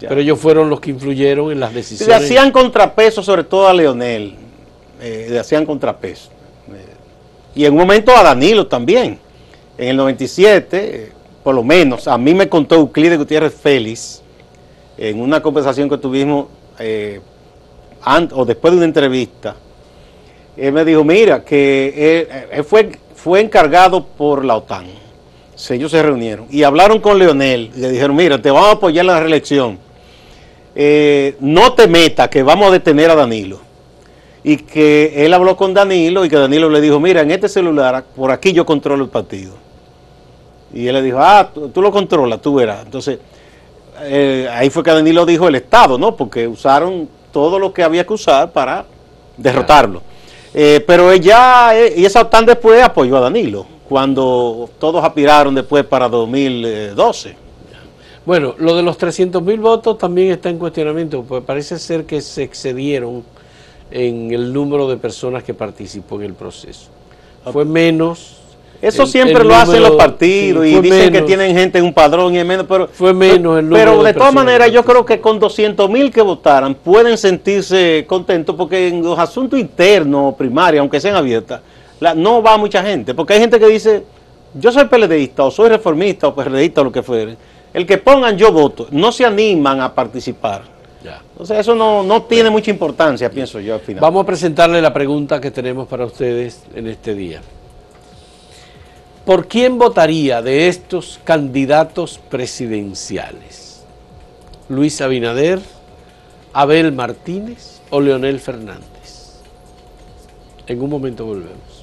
Pero 0.00 0.20
ellos 0.20 0.38
fueron 0.38 0.70
los 0.70 0.78
que 0.78 0.90
influyeron 0.90 1.50
en 1.50 1.58
las 1.58 1.74
decisiones. 1.74 2.08
Le 2.08 2.24
hacían 2.24 2.52
contrapeso 2.52 3.24
sobre 3.24 3.42
todo 3.42 3.66
a 3.66 3.74
Leonel, 3.74 4.36
eh, 5.00 5.26
le 5.28 5.38
hacían 5.40 5.66
contrapeso. 5.66 6.30
Y 7.58 7.66
en 7.66 7.72
un 7.72 7.80
momento 7.80 8.16
a 8.16 8.22
Danilo 8.22 8.68
también. 8.68 9.18
En 9.76 9.88
el 9.88 9.96
97, 9.96 10.78
eh, 10.80 11.12
por 11.42 11.56
lo 11.56 11.64
menos, 11.64 12.06
a 12.06 12.16
mí 12.16 12.32
me 12.32 12.48
contó 12.48 12.76
Euclides 12.76 13.18
Gutiérrez 13.18 13.52
Félix, 13.52 14.22
en 14.96 15.20
una 15.20 15.42
conversación 15.42 15.88
que 15.88 15.98
tuvimos 15.98 16.46
eh, 16.78 17.20
o 18.32 18.44
después 18.44 18.70
de 18.70 18.76
una 18.76 18.86
entrevista, 18.86 19.56
él 20.56 20.72
me 20.72 20.84
dijo, 20.84 21.02
mira, 21.02 21.44
que 21.44 22.28
él, 22.52 22.62
fue, 22.62 22.92
fue 23.16 23.40
encargado 23.40 24.06
por 24.06 24.44
la 24.44 24.56
OTAN. 24.56 24.86
ellos 25.70 25.90
se 25.90 26.00
reunieron 26.00 26.46
y 26.50 26.62
hablaron 26.62 27.00
con 27.00 27.18
Leonel 27.18 27.72
y 27.74 27.80
le 27.80 27.90
dijeron, 27.90 28.14
mira, 28.14 28.40
te 28.40 28.52
vamos 28.52 28.68
a 28.68 28.72
apoyar 28.74 29.02
en 29.02 29.06
la 29.08 29.18
reelección. 29.18 29.80
Eh, 30.76 31.34
no 31.40 31.72
te 31.72 31.88
metas, 31.88 32.28
que 32.28 32.44
vamos 32.44 32.68
a 32.68 32.70
detener 32.70 33.10
a 33.10 33.16
Danilo. 33.16 33.67
Y 34.44 34.58
que 34.58 35.24
él 35.24 35.34
habló 35.34 35.56
con 35.56 35.74
Danilo 35.74 36.24
y 36.24 36.28
que 36.28 36.36
Danilo 36.36 36.70
le 36.70 36.80
dijo, 36.80 37.00
mira, 37.00 37.22
en 37.22 37.30
este 37.30 37.48
celular, 37.48 38.04
por 38.14 38.30
aquí 38.30 38.52
yo 38.52 38.64
controlo 38.64 39.04
el 39.04 39.10
partido. 39.10 39.54
Y 40.72 40.86
él 40.86 40.94
le 40.94 41.02
dijo, 41.02 41.18
ah, 41.20 41.50
tú, 41.52 41.82
lo 41.82 41.90
controlas, 41.90 42.40
tú 42.40 42.54
verás. 42.54 42.84
Entonces, 42.84 43.18
eh, 44.02 44.48
ahí 44.52 44.70
fue 44.70 44.82
que 44.82 44.90
Danilo 44.90 45.26
dijo 45.26 45.48
el 45.48 45.54
Estado, 45.54 45.98
¿no? 45.98 46.14
Porque 46.14 46.46
usaron 46.46 47.08
todo 47.32 47.58
lo 47.58 47.72
que 47.72 47.82
había 47.82 48.06
que 48.06 48.12
usar 48.12 48.52
para 48.52 48.84
derrotarlo. 49.36 50.02
Eh, 50.54 50.82
pero 50.86 51.10
ella, 51.12 51.76
eh, 51.78 51.94
y 51.96 52.04
esa 52.04 52.22
OTAN 52.22 52.46
después 52.46 52.82
apoyó 52.82 53.16
a 53.16 53.20
Danilo, 53.20 53.66
cuando 53.88 54.68
todos 54.78 55.04
aspiraron 55.04 55.54
después 55.54 55.84
para 55.84 56.08
2012. 56.08 57.36
Bueno, 58.24 58.54
lo 58.58 58.76
de 58.76 58.82
los 58.82 58.98
300 58.98 59.42
mil 59.42 59.58
votos 59.58 59.96
también 59.96 60.30
está 60.30 60.50
en 60.50 60.58
cuestionamiento, 60.58 61.22
pues 61.22 61.42
parece 61.44 61.78
ser 61.78 62.04
que 62.04 62.20
se 62.20 62.42
excedieron 62.42 63.24
en 63.90 64.30
el 64.32 64.52
número 64.52 64.88
de 64.88 64.96
personas 64.96 65.42
que 65.42 65.54
participó 65.54 66.16
en 66.16 66.22
el 66.26 66.34
proceso. 66.34 66.88
Fue 67.52 67.64
menos. 67.64 68.34
Eso 68.80 69.02
el- 69.02 69.08
siempre 69.08 69.42
el 69.42 69.48
lo 69.48 69.54
hacen 69.56 69.82
los 69.82 69.92
partidos 69.96 70.64
sí, 70.64 70.76
y 70.76 70.80
dicen 70.80 71.12
que 71.12 71.22
tienen 71.22 71.56
gente 71.56 71.78
en 71.78 71.84
un 71.84 71.92
padrón 71.92 72.32
y 72.34 72.38
es 72.38 72.46
menos, 72.46 72.64
pero 72.68 72.86
Fue 72.86 73.12
menos 73.12 73.58
el 73.58 73.64
número 73.68 73.90
Pero 73.92 74.02
de 74.04 74.12
de 74.12 74.14
todas 74.14 74.32
maneras 74.32 74.70
yo 74.70 74.84
creo 74.84 75.04
que 75.04 75.20
con 75.20 75.40
200 75.40 75.90
mil 75.90 76.12
que 76.12 76.22
votaran 76.22 76.74
pueden 76.76 77.18
sentirse 77.18 78.04
contentos 78.06 78.54
porque 78.54 78.88
en 78.88 79.02
los 79.02 79.18
asuntos 79.18 79.58
internos, 79.58 80.34
primarios, 80.36 80.80
aunque 80.80 81.00
sean 81.00 81.16
abiertas, 81.16 81.60
la- 81.98 82.14
no 82.14 82.40
va 82.40 82.56
mucha 82.56 82.82
gente, 82.84 83.14
porque 83.14 83.32
hay 83.32 83.40
gente 83.40 83.58
que 83.58 83.66
dice, 83.66 84.04
yo 84.54 84.70
soy 84.70 84.84
PLDista 84.84 85.42
o 85.44 85.50
soy 85.50 85.70
reformista 85.70 86.28
o 86.28 86.34
PRDista 86.34 86.80
o 86.82 86.84
lo 86.84 86.92
que 86.92 87.02
fuere, 87.02 87.36
el 87.74 87.84
que 87.84 87.98
pongan 87.98 88.38
yo 88.38 88.52
voto, 88.52 88.86
no 88.92 89.10
se 89.10 89.24
animan 89.24 89.80
a 89.80 89.92
participar. 89.92 90.62
Ya. 91.02 91.22
Sea, 91.44 91.60
eso 91.60 91.74
no, 91.74 92.02
no 92.02 92.22
tiene 92.22 92.50
mucha 92.50 92.70
importancia, 92.70 93.30
pienso 93.30 93.60
yo 93.60 93.74
al 93.74 93.80
final. 93.80 94.00
Vamos 94.00 94.24
a 94.24 94.26
presentarle 94.26 94.82
la 94.82 94.92
pregunta 94.92 95.40
que 95.40 95.50
tenemos 95.50 95.86
para 95.86 96.04
ustedes 96.04 96.62
en 96.74 96.88
este 96.88 97.14
día. 97.14 97.40
¿Por 99.24 99.46
quién 99.46 99.78
votaría 99.78 100.42
de 100.42 100.68
estos 100.68 101.20
candidatos 101.22 102.18
presidenciales? 102.30 103.84
¿Luis 104.68 105.00
Abinader, 105.00 105.60
Abel 106.52 106.92
Martínez 106.92 107.80
o 107.90 108.00
Leonel 108.00 108.40
Fernández? 108.40 109.40
En 110.66 110.80
un 110.82 110.90
momento 110.90 111.26
volvemos. 111.26 111.77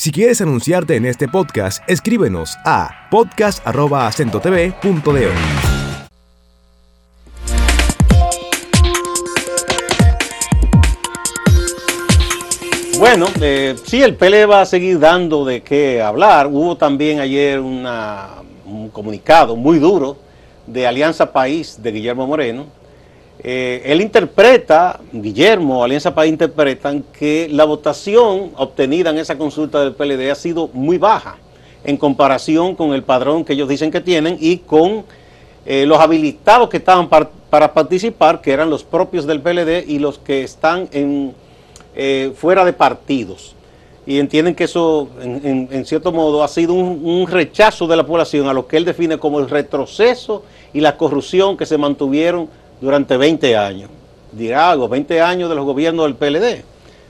Si 0.00 0.10
quieres 0.12 0.40
anunciarte 0.40 0.96
en 0.96 1.04
este 1.04 1.28
podcast, 1.28 1.82
escríbenos 1.86 2.56
a 2.64 3.06
podcast.acentotv.de. 3.10 5.28
Bueno, 12.98 13.26
eh, 13.42 13.76
sí, 13.84 14.02
el 14.02 14.16
PL 14.16 14.46
va 14.46 14.62
a 14.62 14.64
seguir 14.64 14.98
dando 14.98 15.44
de 15.44 15.60
qué 15.60 16.00
hablar. 16.00 16.46
Hubo 16.46 16.78
también 16.78 17.20
ayer 17.20 17.60
un 17.60 17.86
comunicado 18.94 19.54
muy 19.54 19.78
duro 19.78 20.16
de 20.66 20.86
Alianza 20.86 21.30
País 21.30 21.76
de 21.82 21.92
Guillermo 21.92 22.26
Moreno. 22.26 22.79
Eh, 23.42 23.82
él 23.86 24.02
interpreta, 24.02 25.00
Guillermo, 25.12 25.82
Alianza 25.82 26.14
País 26.14 26.30
interpretan 26.30 27.02
que 27.18 27.48
la 27.50 27.64
votación 27.64 28.50
obtenida 28.56 29.10
en 29.10 29.18
esa 29.18 29.38
consulta 29.38 29.80
del 29.80 29.94
PLD 29.94 30.30
ha 30.30 30.34
sido 30.34 30.68
muy 30.74 30.98
baja 30.98 31.36
en 31.84 31.96
comparación 31.96 32.74
con 32.74 32.92
el 32.92 33.02
padrón 33.02 33.44
que 33.44 33.54
ellos 33.54 33.68
dicen 33.68 33.90
que 33.90 34.02
tienen 34.02 34.36
y 34.38 34.58
con 34.58 35.04
eh, 35.64 35.86
los 35.86 35.98
habilitados 35.98 36.68
que 36.68 36.76
estaban 36.76 37.08
par- 37.08 37.30
para 37.48 37.72
participar, 37.72 38.42
que 38.42 38.52
eran 38.52 38.68
los 38.68 38.84
propios 38.84 39.26
del 39.26 39.40
PLD 39.40 39.84
y 39.88 39.98
los 39.98 40.18
que 40.18 40.42
están 40.42 40.88
eh, 40.92 42.32
fuera 42.36 42.64
de 42.64 42.72
partidos. 42.74 43.54
Y 44.06 44.18
entienden 44.18 44.54
que 44.54 44.64
eso, 44.64 45.08
en, 45.22 45.84
cierto 45.84 46.10
modo, 46.10 46.42
ha 46.42 46.48
sido 46.48 46.74
un 46.74 47.26
rechazo 47.28 47.86
de 47.86 47.96
la 47.96 48.04
población 48.04 48.48
a 48.48 48.52
lo 48.52 48.66
que 48.66 48.76
él 48.76 48.84
define 48.84 49.18
como 49.18 49.38
el 49.38 49.48
retroceso 49.48 50.42
y 50.72 50.80
la 50.80 50.96
corrupción 50.96 51.56
que 51.56 51.66
se 51.66 51.78
mantuvieron 51.78 52.48
durante 52.80 53.16
20 53.16 53.56
años. 53.56 53.90
Dirá 54.32 54.70
algo, 54.70 54.88
20 54.88 55.20
años 55.20 55.48
de 55.48 55.54
los 55.54 55.64
gobiernos 55.64 56.06
del 56.06 56.14
PLD, 56.14 56.64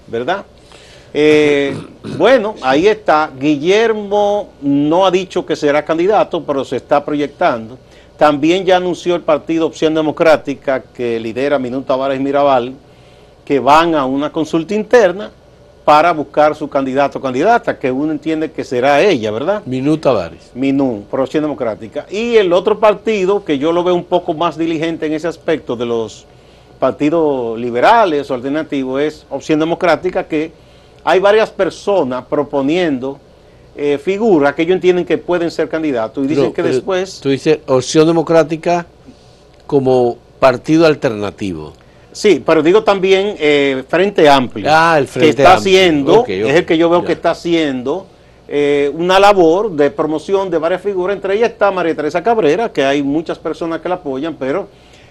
¿verdad? 0.07 0.45
Eh, 1.13 1.77
bueno, 2.17 2.55
ahí 2.63 2.87
está. 2.87 3.31
Guillermo 3.39 4.51
no 4.63 5.05
ha 5.05 5.11
dicho 5.11 5.45
que 5.45 5.57
será 5.57 5.85
candidato, 5.85 6.43
pero 6.45 6.65
se 6.65 6.77
está 6.77 7.05
proyectando. 7.05 7.79
También 8.17 8.65
ya 8.65 8.77
anunció 8.77 9.15
el 9.15 9.23
partido 9.23 9.67
Opción 9.67 9.95
Democrática, 9.95 10.83
que 10.83 11.19
lidera 11.19 11.59
Minuto 11.59 11.87
Tavares 11.87 12.21
Mirabal, 12.21 12.75
que 13.45 13.59
van 13.59 13.95
a 13.95 14.05
una 14.05 14.31
consulta 14.31 14.75
interna 14.75 15.31
para 15.91 16.13
buscar 16.13 16.55
su 16.55 16.69
candidato 16.69 17.19
o 17.19 17.21
candidata, 17.21 17.77
que 17.77 17.91
uno 17.91 18.13
entiende 18.13 18.53
que 18.53 18.63
será 18.63 19.03
ella, 19.03 19.33
¿verdad? 19.33 19.61
Minuto 19.67 20.03
Tavares. 20.03 20.53
Minú, 20.55 21.03
por 21.11 21.19
Opción 21.19 21.43
Democrática. 21.43 22.07
Y 22.09 22.37
el 22.37 22.53
otro 22.53 22.79
partido, 22.79 23.45
que 23.45 23.59
yo 23.59 23.73
lo 23.73 23.83
veo 23.83 23.97
un 23.97 24.05
poco 24.05 24.33
más 24.33 24.57
diligente 24.57 25.07
en 25.07 25.15
ese 25.15 25.27
aspecto 25.27 25.75
de 25.75 25.87
los 25.87 26.27
partidos 26.79 27.59
liberales 27.59 28.31
o 28.31 28.35
alternativos, 28.35 29.03
es 29.03 29.27
Opción 29.31 29.59
Democrática, 29.59 30.23
que 30.29 30.53
hay 31.03 31.19
varias 31.19 31.51
personas 31.51 32.25
proponiendo 32.25 33.19
eh, 33.75 33.99
figuras 33.99 34.55
que 34.55 34.63
ellos 34.63 34.77
entienden 34.77 35.05
que 35.05 35.19
pueden 35.19 35.51
ser 35.51 35.69
candidatos 35.69 36.25
y 36.25 36.29
dicen 36.29 36.45
No, 36.45 36.53
que 36.53 36.63
después... 36.63 37.19
Tú 37.19 37.31
dices 37.31 37.59
Opción 37.67 38.07
Democrática 38.07 38.87
como 39.67 40.19
partido 40.39 40.87
alternativo. 40.87 41.73
Sí, 42.13 42.43
pero 42.45 42.63
digo 42.63 42.83
también 42.83 43.37
eh, 43.39 43.85
Frente 43.89 44.29
Amplio. 44.29 44.67
Ah, 44.71 44.97
el 44.99 45.07
Frente 45.07 45.37
que 45.37 45.43
está 45.43 45.55
Amplio. 45.55 45.79
haciendo, 45.79 46.25
es 46.27 46.55
el 46.57 46.67
que 46.67 46.77
yo 46.77 46.91
veo 46.91 47.01
ya. 47.03 47.07
que 47.07 47.13
está 47.13 47.31
haciendo 47.33 48.07
eh, 48.49 48.91
una 48.95 49.21
labor 49.21 49.71
de 49.71 49.91
promoción 49.91 50.51
de 50.51 50.59
varias 50.59 50.83
figuras. 50.83 51.15
Entre 51.15 51.35
ellas 51.37 51.51
está 51.51 51.71
María 51.71 51.95
Teresa 51.95 52.23
Cabrera, 52.23 52.73
que 52.73 52.85
hay 52.85 53.03
muchas 53.03 53.39
personas 53.39 53.81
que 53.81 53.89
la 53.89 53.95
apoyan, 53.97 54.35
pero 54.35 54.69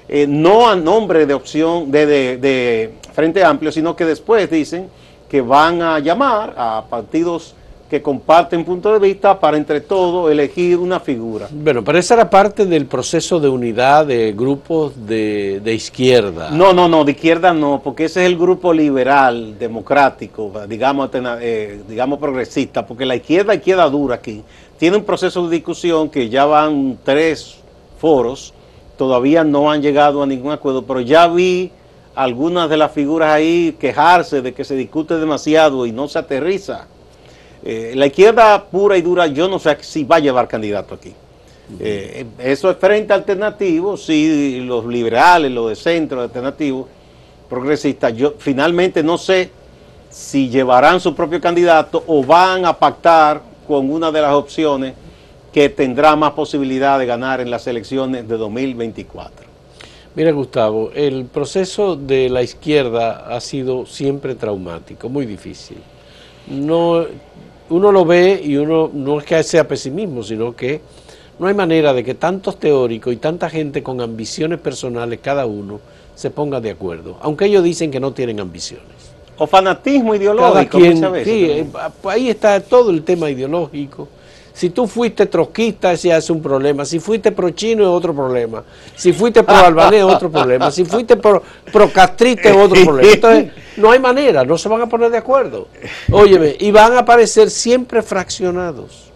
eh, 0.10 0.25
no 0.27 0.68
a 0.68 0.75
nombre 0.75 1.25
de 1.25 1.34
opción 1.34 1.89
de, 1.89 2.06
de- 2.06 2.38
de 2.38 2.94
Frente 3.13 3.44
Amplio, 3.44 3.72
sino 3.72 3.96
que 3.96 4.06
después 4.06 4.50
dicen 4.51 4.89
que 5.29 5.39
van 5.41 5.82
a 5.82 6.00
llamar 6.00 6.53
a 6.58 6.84
partidos 6.89 7.56
que 7.89 8.01
comparten 8.03 8.63
punto 8.63 8.93
de 8.93 9.00
vista 9.00 9.39
para 9.39 9.58
entre 9.58 9.81
todos 9.81 10.31
elegir 10.31 10.77
una 10.77 11.00
figura. 11.00 11.48
Bueno, 11.51 11.84
pero 11.84 11.98
esa 11.98 12.13
era 12.13 12.29
parte 12.29 12.65
del 12.67 12.86
proceso 12.86 13.39
de 13.39 13.50
unidad 13.50 14.05
de 14.05 14.31
grupos 14.34 14.93
de, 15.08 15.60
de 15.63 15.74
izquierda. 15.74 16.51
No, 16.51 16.72
no, 16.72 16.88
no, 16.88 17.03
de 17.03 17.13
izquierda 17.13 17.51
no, 17.51 17.81
porque 17.84 18.05
ese 18.05 18.22
es 18.22 18.27
el 18.27 18.38
grupo 18.38 18.72
liberal, 18.72 19.58
democrático, 19.58 20.51
digamos, 20.67 21.10
eh, 21.41 21.81
digamos 21.89 22.19
progresista, 22.19 22.86
porque 22.86 23.08
la 23.08 23.15
izquierda, 23.15 23.55
izquierda 23.55 23.89
dura 23.89 24.15
aquí, 24.15 24.43
tiene 24.77 24.98
un 24.98 25.03
proceso 25.03 25.48
de 25.48 25.55
discusión 25.55 26.10
que 26.10 26.29
ya 26.29 26.46
van 26.46 27.00
tres 27.03 27.58
foros, 28.00 28.53
todavía 28.98 29.43
no 29.43 29.72
han 29.72 29.81
llegado 29.81 30.22
a 30.22 30.27
ningún 30.27 30.51
acuerdo, 30.51 30.86
pero 30.86 31.01
ya 31.01 31.27
vi 31.27 31.72
algunas 32.13 32.69
de 32.69 32.77
las 32.77 32.91
figuras 32.91 33.31
ahí 33.31 33.75
quejarse 33.79 34.43
de 34.43 34.53
que 34.53 34.63
se 34.63 34.75
discute 34.75 35.15
demasiado 35.15 35.88
y 35.88 35.91
no 35.91 36.08
se 36.08 36.19
aterriza. 36.19 36.86
Eh, 37.63 37.94
la 37.96 38.06
izquierda 38.06 38.63
pura 38.66 38.98
y 38.98 39.01
dura, 39.01 39.28
yo 39.28 39.48
no 39.48 39.60
sé 39.60 39.78
si 39.82 40.04
va 40.04 40.18
a 40.18 40.20
llevar 40.20 40.48
candidato 40.48 40.96
aquí. 40.96 41.13
Eh, 41.80 42.25
eso 42.39 42.72
es 42.72 42.78
frente 42.78 43.13
alternativo, 43.13 43.96
sí, 43.96 44.62
los 44.62 44.86
liberales, 44.86 45.51
los 45.51 45.70
de 45.70 45.75
centro, 45.75 46.22
alternativos, 46.22 46.88
progresistas. 47.50 48.16
Yo 48.16 48.34
finalmente 48.38 49.04
no 49.04 49.18
sé 49.18 49.51
si 50.10 50.50
llevarán 50.50 51.00
su 51.00 51.13
propio 51.13 51.39
candidato 51.39 52.04
o 52.08 52.24
van 52.24 52.66
a 52.66 52.78
pactar 52.78 53.42
con 53.68 53.92
una 53.92 54.12
de 54.12 54.22
las 54.22 54.34
opciones 54.34 54.94
que 55.54 55.70
tendrá 55.70 56.16
más 56.16 56.32
posibilidad 56.32 56.98
de 56.98 57.06
ganar 57.06 57.42
en 57.42 57.51
las 57.51 57.68
elecciones 57.68 58.28
de 58.28 58.38
2024. 58.38 59.48
Mira, 60.16 60.32
Gustavo, 60.32 60.92
el 60.94 61.25
proceso 61.25 61.96
de 61.96 62.30
la 62.30 62.42
izquierda 62.42 63.25
ha 63.36 63.39
sido 63.39 63.86
siempre 63.86 64.36
traumático, 64.36 65.08
muy 65.08 65.25
difícil. 65.25 65.78
No, 66.48 67.06
uno 67.69 67.91
lo 67.91 68.05
ve 68.05 68.41
y 68.43 68.57
uno 68.57 68.89
no 68.93 69.19
es 69.19 69.25
que 69.25 69.41
sea 69.43 69.67
pesimismo, 69.67 70.23
sino 70.23 70.55
que 70.55 70.81
no 71.38 71.47
hay 71.47 71.53
manera 71.53 71.93
de 71.93 72.03
que 72.03 72.15
tantos 72.15 72.59
teóricos 72.59 73.13
y 73.13 73.17
tanta 73.17 73.49
gente 73.49 73.81
con 73.81 74.01
ambiciones 74.01 74.59
personales, 74.59 75.19
cada 75.21 75.45
uno, 75.45 75.79
se 76.15 76.29
ponga 76.29 76.59
de 76.59 76.71
acuerdo, 76.71 77.17
aunque 77.21 77.45
ellos 77.45 77.63
dicen 77.63 77.91
que 77.91 77.99
no 77.99 78.11
tienen 78.11 78.39
ambiciones. 78.39 78.85
O 79.38 79.47
fanatismo 79.47 80.11
Cada 80.11 80.17
ideológico 80.17 80.77
quien, 80.79 80.95
muchas 80.95 81.11
veces. 81.13 81.33
sí, 81.33 81.45
eh, 81.45 81.67
ahí 82.03 82.29
está 82.29 82.59
todo 82.59 82.91
el 82.91 83.03
tema 83.03 83.29
ideológico. 83.29 84.09
Si 84.60 84.72
tú 84.72 84.88
fuiste 84.88 85.25
trotskista, 85.28 85.94
ese 85.94 86.13
es 86.13 86.30
un 86.30 86.42
problema. 86.42 86.84
Si 86.84 87.00
fuiste 87.00 87.32
pro 87.32 87.51
chino, 87.51 87.84
es 87.84 87.88
otro 87.88 88.13
problema. 88.13 88.62
Si 88.94 89.13
fuiste 89.13 89.42
pro 89.42 89.56
albanés, 89.56 90.00
es 90.01 90.04
otro 90.04 90.30
problema. 90.30 90.70
Si 90.70 90.84
fuiste 90.84 91.16
pro, 91.16 91.42
pro 91.72 91.89
castrista, 91.89 92.50
es 92.50 92.58
otro 92.58 92.84
problema. 92.84 93.10
Entonces, 93.10 93.54
no 93.78 93.89
hay 93.89 94.00
manera, 94.00 94.44
no 94.44 94.58
se 94.58 94.68
van 94.68 94.82
a 94.82 94.88
poner 94.88 95.12
de 95.12 95.18
acuerdo. 95.18 95.70
Óyeme, 96.12 96.58
y 96.60 96.72
van 96.72 96.92
a 96.92 97.00
aparecer 97.00 97.50
siempre 97.50 98.01
fraccionados. 98.01 99.10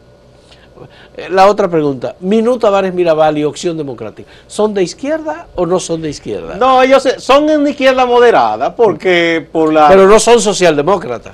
Eh, 1.18 1.28
La 1.30 1.50
otra 1.50 1.68
pregunta, 1.68 2.16
Minuto 2.22 2.60
Tavares 2.60 2.94
Mirabal 2.94 3.38
y 3.38 3.44
Opción 3.44 3.76
Democrática, 3.76 4.32
¿son 4.48 4.74
de 4.74 4.82
izquierda 4.82 5.48
o 5.56 5.66
no 5.66 5.78
son 5.78 6.02
de 6.02 6.10
izquierda? 6.10 6.56
No, 6.56 6.82
ellos 6.82 7.06
son 7.18 7.50
en 7.50 7.68
izquierda 7.68 8.06
moderada 8.06 8.74
porque 8.74 9.46
por 9.52 9.74
la... 9.74 9.90
Pero 9.90 10.08
no 10.08 10.22
son 10.22 10.40
socialdemócratas. 10.40 11.34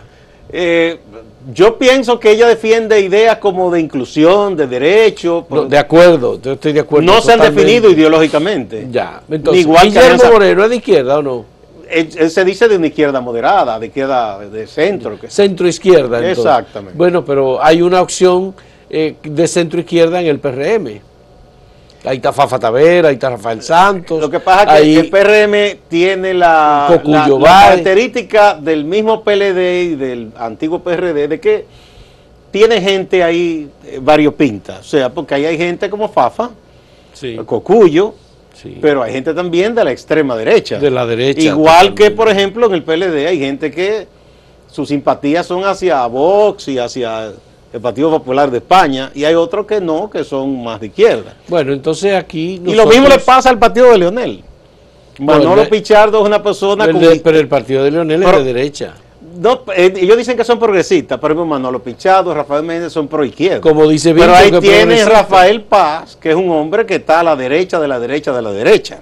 Eh, 0.52 1.00
yo 1.54 1.78
pienso 1.78 2.20
que 2.20 2.32
ella 2.32 2.48
defiende 2.48 3.00
ideas 3.00 3.38
como 3.38 3.72
de 3.72 3.80
inclusión, 3.80 4.56
de 4.56 4.68
derecho. 4.68 5.46
No, 5.50 5.66
de 5.66 5.78
acuerdo, 5.78 6.40
yo 6.42 6.54
estoy 6.54 6.74
de 6.74 6.82
acuerdo. 6.82 7.06
no 7.12 7.22
se 7.22 7.34
han 7.34 7.40
definido 7.42 7.90
ideológicamente. 7.90 8.88
Ya, 8.92 9.22
entonces, 9.30 9.62
Igual 9.64 9.84
que 9.84 9.88
Guillermo 9.90 10.08
Alianza- 10.16 10.32
Moreno 10.32 10.64
es 10.64 10.70
de 10.70 10.76
izquierda 10.76 11.20
o 11.20 11.22
no? 11.22 11.46
él, 11.90 12.08
él 12.18 12.30
se 12.30 12.46
dice 12.46 12.68
de 12.68 12.76
una 12.78 12.86
izquierda 12.88 13.20
moderada, 13.20 13.80
de 13.80 13.88
izquierda 13.88 14.38
de 14.40 14.68
centro. 14.68 15.20
que- 15.20 15.30
Centro 15.30 15.68
izquierda. 15.68 16.18
entonces. 16.20 16.38
Exactamente. 16.38 16.96
Bueno, 16.98 17.26
pero 17.26 17.64
hay 17.64 17.82
una 17.82 18.02
opción 18.02 18.54
eh, 18.92 19.16
de 19.24 19.48
centro 19.48 19.80
izquierda 19.80 20.20
en 20.22 20.28
el 20.28 20.40
PRM. 20.40 21.02
Ahí 22.06 22.16
está 22.18 22.32
Fafa 22.32 22.58
Tavera, 22.58 23.10
ahí 23.10 23.16
está 23.16 23.30
Rafael 23.30 23.62
Santos. 23.62 24.22
Lo 24.22 24.30
que 24.30 24.40
pasa 24.40 24.78
es 24.78 24.82
ahí- 24.84 24.94
que 24.96 25.00
el 25.02 25.10
PRM 25.10 25.80
tiene 25.90 26.34
la, 26.34 27.02
característica 27.44 28.56
del 28.56 28.86
mismo 28.86 29.22
PLD 29.24 29.84
y 29.84 29.96
del 29.96 30.32
antiguo 30.38 30.80
PRD 30.80 31.28
de 31.28 31.40
que 31.40 31.66
tiene 32.52 32.82
gente 32.82 33.22
ahí 33.24 33.70
eh, 33.86 34.00
variopinta. 34.02 34.78
O 34.80 34.84
sea, 34.84 35.10
porque 35.10 35.36
ahí 35.36 35.46
hay 35.46 35.58
gente 35.58 35.90
como 35.90 36.08
Fafa, 36.10 36.52
Sí, 37.14 37.38
Cocuyo, 37.46 38.14
sí. 38.54 38.78
pero 38.82 39.04
hay 39.04 39.12
gente 39.12 39.34
también 39.34 39.76
de 39.76 39.84
la 39.84 39.92
extrema 39.92 40.38
derecha. 40.38 40.80
De 40.80 40.90
la 40.90 41.06
derecha, 41.06 41.42
Igual 41.42 41.94
que, 41.94 42.12
por 42.12 42.30
ejemplo, 42.30 42.68
en 42.68 42.74
el 42.76 42.84
PLD 42.84 43.28
hay 43.28 43.40
gente 43.40 43.72
que 43.72 44.08
sus 44.72 44.88
simpatías 44.88 45.46
son 45.46 45.66
hacia 45.66 46.06
Vox 46.08 46.70
y 46.70 46.78
hacia 46.80 47.34
el 47.72 47.82
Partido 47.82 48.10
Popular 48.10 48.50
de 48.50 48.58
España, 48.58 49.12
y 49.14 49.24
hay 49.26 49.36
otros 49.36 49.66
que 49.66 49.80
no, 49.80 50.10
que 50.10 50.24
son 50.24 50.64
más 50.64 50.80
de 50.80 50.88
izquierda. 50.88 51.36
Bueno, 51.48 51.72
entonces 51.74 52.16
aquí. 52.16 52.62
Y 52.66 52.74
lo 52.74 52.86
mismo 52.88 53.08
le 53.08 53.20
pasa 53.20 53.50
al 53.50 53.60
partido 53.60 53.92
de 53.92 53.98
Leonel. 54.00 54.44
Manolo 55.20 55.68
Pichardo 55.70 56.20
es 56.22 56.26
una 56.26 56.42
persona 56.42 56.86
el 56.86 56.92
con... 56.94 57.02
de- 57.02 57.20
pero 57.20 57.38
el 57.38 57.48
partido 57.48 57.84
de 57.84 57.92
Leonel 57.92 58.22
Pero- 58.24 58.38
es 58.40 58.46
de 58.46 58.54
derecha. 58.54 58.94
No, 59.36 59.62
eh, 59.76 59.94
ellos 59.98 60.18
dicen 60.18 60.36
que 60.36 60.44
son 60.44 60.58
progresistas, 60.60 61.18
pero 61.20 61.46
Manolo 61.46 61.82
Pichardo, 61.82 62.34
Rafael 62.34 62.64
Méndez 62.64 62.92
son 62.92 63.08
pro 63.08 63.24
izquierda. 63.24 63.62
Como 63.62 63.88
dice 63.88 64.14
Pero 64.14 64.34
Víctor, 64.34 64.56
ahí 64.56 64.60
tiene. 64.62 65.06
Rafael 65.06 65.62
Paz, 65.62 66.18
que 66.20 66.30
es 66.32 66.36
un 66.36 66.50
hombre 66.50 66.86
que 66.86 66.96
está 66.96 67.20
a 67.20 67.24
la 67.24 67.36
derecha 67.36 67.80
de 67.80 67.88
la 67.88 68.00
derecha 68.00 68.34
de 68.34 68.42
la 68.42 68.52
derecha. 68.52 69.00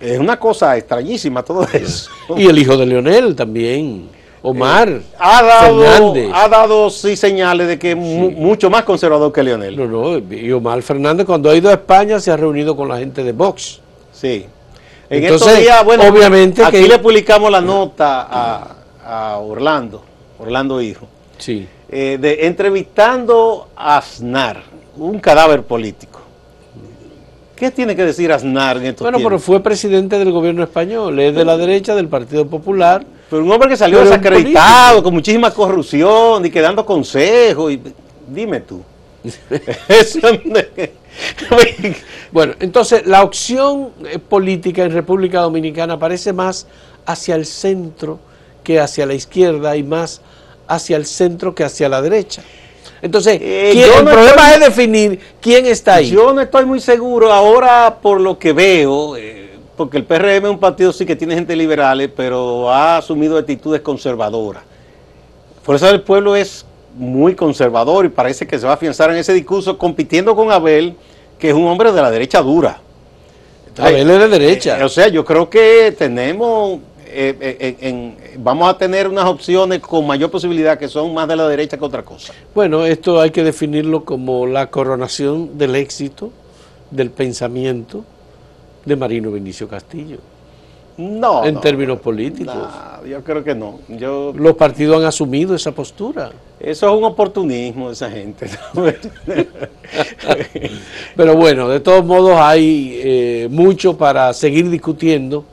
Es 0.00 0.18
una 0.18 0.38
cosa 0.40 0.76
extrañísima 0.76 1.42
todo 1.42 1.66
eso. 1.72 2.10
Y 2.36 2.46
el 2.46 2.58
hijo 2.58 2.76
de 2.76 2.86
Leonel 2.86 3.36
también, 3.36 4.08
Omar. 4.46 5.00
ha 5.18 5.42
dado, 5.42 5.80
Fernández. 5.82 6.30
ha 6.34 6.48
dado 6.48 6.90
sí 6.90 7.16
señales 7.16 7.66
de 7.66 7.78
que 7.78 7.92
es 7.92 7.96
mu- 7.96 8.30
mucho 8.30 8.68
más 8.68 8.84
conservador 8.84 9.32
que 9.32 9.42
Leonel. 9.42 9.74
No, 9.76 9.86
no, 9.86 10.18
y 10.34 10.52
Omar 10.52 10.82
Fernández 10.82 11.24
cuando 11.26 11.48
ha 11.48 11.56
ido 11.56 11.70
a 11.70 11.72
España 11.72 12.20
se 12.20 12.30
ha 12.30 12.36
reunido 12.36 12.76
con 12.76 12.86
la 12.88 12.98
gente 12.98 13.24
de 13.24 13.32
Vox. 13.32 13.80
Sí. 14.12 14.44
En 15.08 15.22
Entonces, 15.24 15.46
estos 15.48 15.62
días, 15.62 15.84
bueno, 15.84 16.04
obviamente 16.04 16.62
aquí 16.62 16.82
que- 16.82 16.88
le 16.88 16.98
publicamos 16.98 17.50
la 17.50 17.60
nota 17.62 18.26
a, 18.30 18.76
a 19.32 19.38
Orlando, 19.38 20.02
Orlando 20.38 20.80
Hijo, 20.82 21.06
Sí. 21.38 21.66
eh, 21.88 22.18
de 22.20 22.46
entrevistando 22.46 23.68
a 23.76 23.96
Aznar, 23.98 24.62
un 24.98 25.20
cadáver 25.20 25.62
político. 25.62 26.20
¿Qué 27.56 27.70
tiene 27.70 27.94
que 27.94 28.04
decir 28.04 28.32
Aznar 28.32 28.76
en 28.78 28.86
estos 28.86 29.04
Bueno, 29.04 29.18
pero 29.22 29.38
fue 29.38 29.60
presidente 29.62 30.18
del 30.18 30.32
gobierno 30.32 30.62
español, 30.64 31.18
es 31.20 31.34
de 31.34 31.44
la 31.44 31.56
derecha 31.56 31.94
del 31.94 32.08
Partido 32.08 32.46
Popular. 32.46 33.04
Pero 33.30 33.42
un 33.42 33.50
hombre 33.50 33.68
que 33.68 33.76
salió 33.76 33.98
Pero 33.98 34.10
desacreditado, 34.10 35.02
con 35.02 35.14
muchísima 35.14 35.50
corrupción 35.52 36.44
y 36.46 36.50
que 36.50 36.60
dando 36.60 36.84
consejos. 36.84 37.72
Y, 37.72 37.80
dime 38.28 38.60
tú. 38.60 38.82
Bueno, 42.32 42.54
entonces 42.58 43.06
la 43.06 43.22
opción 43.22 43.90
eh, 44.06 44.18
política 44.18 44.82
en 44.82 44.90
República 44.92 45.40
Dominicana 45.40 45.98
parece 45.98 46.32
más 46.32 46.66
hacia 47.06 47.36
el 47.36 47.46
centro 47.46 48.18
que 48.64 48.80
hacia 48.80 49.06
la 49.06 49.14
izquierda 49.14 49.76
y 49.76 49.82
más 49.84 50.20
hacia 50.66 50.96
el 50.96 51.06
centro 51.06 51.54
que 51.54 51.62
hacia 51.64 51.88
la 51.88 52.02
derecha. 52.02 52.42
Entonces, 53.02 53.38
Eh, 53.40 53.70
¿quién- 53.72 53.86
yo 53.86 53.98
el 53.98 54.04
problema 54.04 54.50
estoy- 54.50 54.54
es 54.54 54.60
definir 54.60 55.20
quién 55.40 55.66
está 55.66 55.96
ahí. 55.96 56.10
Yo 56.10 56.32
no 56.32 56.40
estoy 56.40 56.64
muy 56.64 56.80
seguro 56.80 57.32
ahora 57.32 57.98
por 58.00 58.20
lo 58.20 58.38
que 58.38 58.52
veo, 58.52 59.16
eh, 59.16 59.43
porque 59.76 59.96
el 59.96 60.04
PRM 60.04 60.44
es 60.46 60.50
un 60.50 60.58
partido 60.58 60.92
sí 60.92 61.04
que 61.04 61.16
tiene 61.16 61.34
gente 61.34 61.56
liberal, 61.56 62.12
pero 62.16 62.70
ha 62.70 62.98
asumido 62.98 63.36
actitudes 63.38 63.80
conservadoras. 63.80 64.62
Por 65.64 65.76
eso 65.76 65.88
el 65.88 66.02
pueblo 66.02 66.36
es 66.36 66.64
muy 66.96 67.34
conservador 67.34 68.04
y 68.04 68.08
parece 68.08 68.46
que 68.46 68.58
se 68.58 68.66
va 68.66 68.72
a 68.72 68.74
afianzar 68.74 69.10
en 69.10 69.16
ese 69.16 69.32
discurso 69.32 69.76
compitiendo 69.78 70.36
con 70.36 70.50
Abel, 70.52 70.94
que 71.38 71.48
es 71.48 71.54
un 71.54 71.64
hombre 71.66 71.90
de 71.90 72.00
la 72.02 72.10
derecha 72.10 72.40
dura. 72.40 72.80
Abel 73.78 74.08
es 74.10 74.18
de 74.20 74.28
derecha. 74.28 74.78
Eh, 74.78 74.84
o 74.84 74.88
sea, 74.88 75.08
yo 75.08 75.24
creo 75.24 75.50
que 75.50 75.92
tenemos, 75.98 76.78
eh, 77.06 77.36
eh, 77.40 77.76
en- 77.80 78.16
vamos 78.38 78.68
a 78.68 78.78
tener 78.78 79.08
unas 79.08 79.24
opciones 79.24 79.80
con 79.80 80.06
mayor 80.06 80.30
posibilidad 80.30 80.78
que 80.78 80.86
son 80.86 81.12
más 81.12 81.26
de 81.26 81.34
la 81.34 81.48
derecha 81.48 81.76
que 81.76 81.84
otra 81.84 82.02
cosa. 82.04 82.32
Bueno, 82.54 82.84
esto 82.86 83.20
hay 83.20 83.30
que 83.30 83.42
definirlo 83.42 84.04
como 84.04 84.46
la 84.46 84.70
coronación 84.70 85.58
del 85.58 85.74
éxito 85.74 86.30
del 86.92 87.10
pensamiento 87.10 88.04
de 88.84 88.96
Marino 88.96 89.30
Vinicio 89.30 89.68
Castillo. 89.68 90.18
No. 90.96 91.44
En 91.44 91.54
no, 91.54 91.60
términos 91.60 91.98
políticos. 92.00 92.54
no, 92.54 93.06
yo 93.06 93.24
creo 93.24 93.42
que 93.42 93.54
no. 93.54 93.80
Yo, 93.88 94.32
Los 94.36 94.54
partidos 94.54 94.98
han 94.98 95.04
asumido 95.04 95.54
esa 95.54 95.72
postura. 95.72 96.30
Eso 96.60 96.88
es 96.88 96.96
un 96.96 97.04
oportunismo 97.04 97.88
de 97.88 97.94
esa 97.94 98.10
gente. 98.10 98.48
Pero 101.16 101.36
bueno, 101.36 101.68
de 101.68 101.80
todos 101.80 102.04
modos 102.04 102.36
hay 102.38 103.00
eh, 103.02 103.48
mucho 103.50 103.96
para 103.96 104.32
seguir 104.32 104.70
discutiendo. 104.70 105.44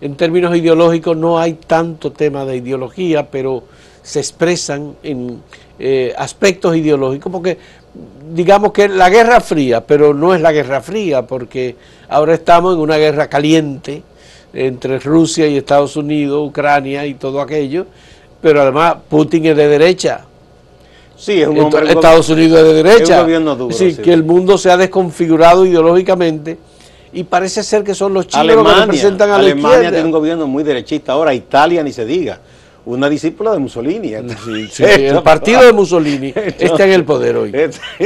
En 0.00 0.16
términos 0.16 0.56
ideológicos 0.56 1.14
no 1.14 1.38
hay 1.38 1.54
tanto 1.54 2.10
tema 2.10 2.46
de 2.46 2.56
ideología, 2.56 3.30
pero 3.30 3.64
se 4.02 4.18
expresan 4.18 4.96
en 5.02 5.42
eh, 5.78 6.14
aspectos 6.16 6.74
ideológicos, 6.74 7.30
porque 7.30 7.58
digamos 8.32 8.72
que 8.72 8.88
la 8.88 9.10
Guerra 9.10 9.40
Fría, 9.40 9.84
pero 9.84 10.14
no 10.14 10.34
es 10.34 10.40
la 10.40 10.52
Guerra 10.52 10.80
Fría, 10.80 11.22
porque 11.22 11.76
ahora 12.08 12.34
estamos 12.34 12.74
en 12.74 12.80
una 12.80 12.96
guerra 12.96 13.28
caliente 13.28 14.02
entre 14.52 14.98
Rusia 14.98 15.46
y 15.46 15.56
Estados 15.56 15.96
Unidos, 15.96 16.48
Ucrania 16.48 17.06
y 17.06 17.14
todo 17.14 17.40
aquello, 17.40 17.86
pero 18.40 18.62
además 18.62 18.96
Putin 19.08 19.46
es 19.46 19.56
de 19.56 19.68
derecha. 19.68 20.24
sí, 21.16 21.40
es 21.40 21.48
un 21.48 21.58
hombre. 21.58 21.90
Estados 21.90 22.28
Unidos 22.28 22.60
es 22.60 22.66
de 22.66 22.74
derecha. 22.82 23.14
es 23.14 23.20
un 23.20 23.24
gobierno 23.24 23.56
duro, 23.56 23.74
sí. 23.74 23.96
que 23.96 24.12
el 24.12 24.24
mundo 24.24 24.58
se 24.58 24.70
ha 24.70 24.76
desconfigurado 24.76 25.66
ideológicamente 25.66 26.58
y 27.12 27.24
parece 27.24 27.62
ser 27.62 27.82
que 27.82 27.94
son 27.94 28.14
los 28.14 28.28
chinos 28.28 28.46
los 28.46 28.54
que 28.54 28.60
Alemania, 28.60 28.86
representan 28.86 29.30
a 29.30 29.32
la 29.32 29.38
Alemania 29.38 29.90
tiene 29.90 30.04
un 30.04 30.12
gobierno 30.12 30.46
muy 30.46 30.62
derechista. 30.62 31.12
Ahora, 31.12 31.34
Italia 31.34 31.82
ni 31.82 31.92
se 31.92 32.04
diga. 32.04 32.38
Una 32.86 33.08
discípula 33.08 33.52
de 33.52 33.58
Mussolini. 33.58 34.14
Sí, 34.44 34.68
sí, 34.70 34.84
el 34.88 35.22
partido 35.22 35.62
de 35.64 35.72
Mussolini 35.72 36.32
está 36.58 36.84
en 36.84 36.92
el 36.92 37.04
poder 37.04 37.36
hoy. 37.36 37.52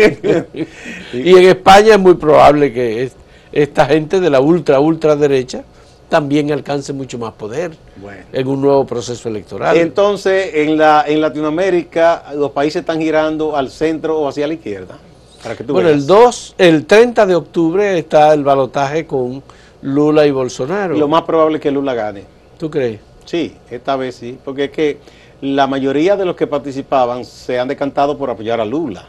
Y 1.12 1.30
en 1.36 1.44
España 1.44 1.94
es 1.94 2.00
muy 2.00 2.14
probable 2.14 2.72
que 2.72 3.04
es- 3.04 3.16
esta 3.52 3.86
gente 3.86 4.18
de 4.18 4.30
la 4.30 4.40
ultra, 4.40 4.80
ultra 4.80 5.14
derecha 5.14 5.62
también 6.08 6.52
alcance 6.52 6.92
mucho 6.92 7.18
más 7.18 7.32
poder 7.32 7.72
Bueno. 7.96 8.20
en 8.32 8.46
un 8.46 8.60
nuevo 8.60 8.84
proceso 8.86 9.28
electoral. 9.28 9.76
Entonces, 9.76 10.50
en, 10.54 10.76
la, 10.76 11.04
en 11.06 11.20
Latinoamérica, 11.20 12.24
los 12.36 12.50
países 12.50 12.80
están 12.80 13.00
girando 13.00 13.56
al 13.56 13.70
centro 13.70 14.18
o 14.20 14.28
hacia 14.28 14.46
la 14.46 14.54
izquierda. 14.54 14.96
Para 15.42 15.56
que 15.56 15.64
tú 15.64 15.72
bueno, 15.72 15.88
veas. 15.88 16.00
el 16.02 16.06
2, 16.06 16.54
el 16.58 16.86
30 16.86 17.26
de 17.26 17.34
octubre 17.34 17.98
está 17.98 18.32
el 18.32 18.44
balotaje 18.44 19.06
con 19.06 19.42
Lula 19.82 20.26
y 20.26 20.30
Bolsonaro. 20.30 20.94
Y 20.96 20.98
lo 21.00 21.08
más 21.08 21.22
probable 21.22 21.56
es 21.56 21.62
que 21.62 21.70
Lula 21.70 21.94
gane. 21.94 22.24
¿Tú 22.58 22.70
crees? 22.70 23.00
Sí, 23.24 23.56
esta 23.70 23.96
vez 23.96 24.16
sí, 24.16 24.38
porque 24.44 24.64
es 24.64 24.70
que 24.70 24.98
la 25.40 25.66
mayoría 25.66 26.16
de 26.16 26.24
los 26.24 26.36
que 26.36 26.46
participaban 26.46 27.24
se 27.24 27.58
han 27.58 27.68
decantado 27.68 28.16
por 28.16 28.30
apoyar 28.30 28.60
a 28.60 28.64
Lula. 28.64 29.06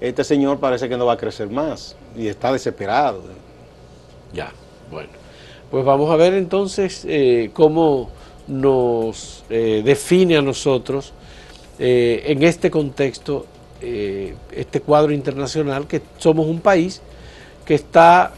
Este 0.00 0.24
señor 0.24 0.58
parece 0.58 0.88
que 0.88 0.96
no 0.96 1.06
va 1.06 1.14
a 1.14 1.16
crecer 1.16 1.48
más 1.48 1.96
y 2.16 2.28
está 2.28 2.52
desesperado. 2.52 3.22
Ya, 4.32 4.52
bueno. 4.90 5.08
Pues 5.70 5.84
vamos 5.84 6.10
a 6.10 6.16
ver 6.16 6.34
entonces 6.34 7.04
eh, 7.08 7.50
cómo 7.52 8.10
nos 8.46 9.44
eh, 9.50 9.82
define 9.84 10.36
a 10.36 10.42
nosotros 10.42 11.12
eh, 11.78 12.22
en 12.26 12.42
este 12.42 12.70
contexto, 12.70 13.46
eh, 13.80 14.34
este 14.52 14.80
cuadro 14.80 15.12
internacional, 15.12 15.86
que 15.86 16.00
somos 16.18 16.46
un 16.46 16.60
país 16.60 17.02
que 17.64 17.74
está 17.74 18.32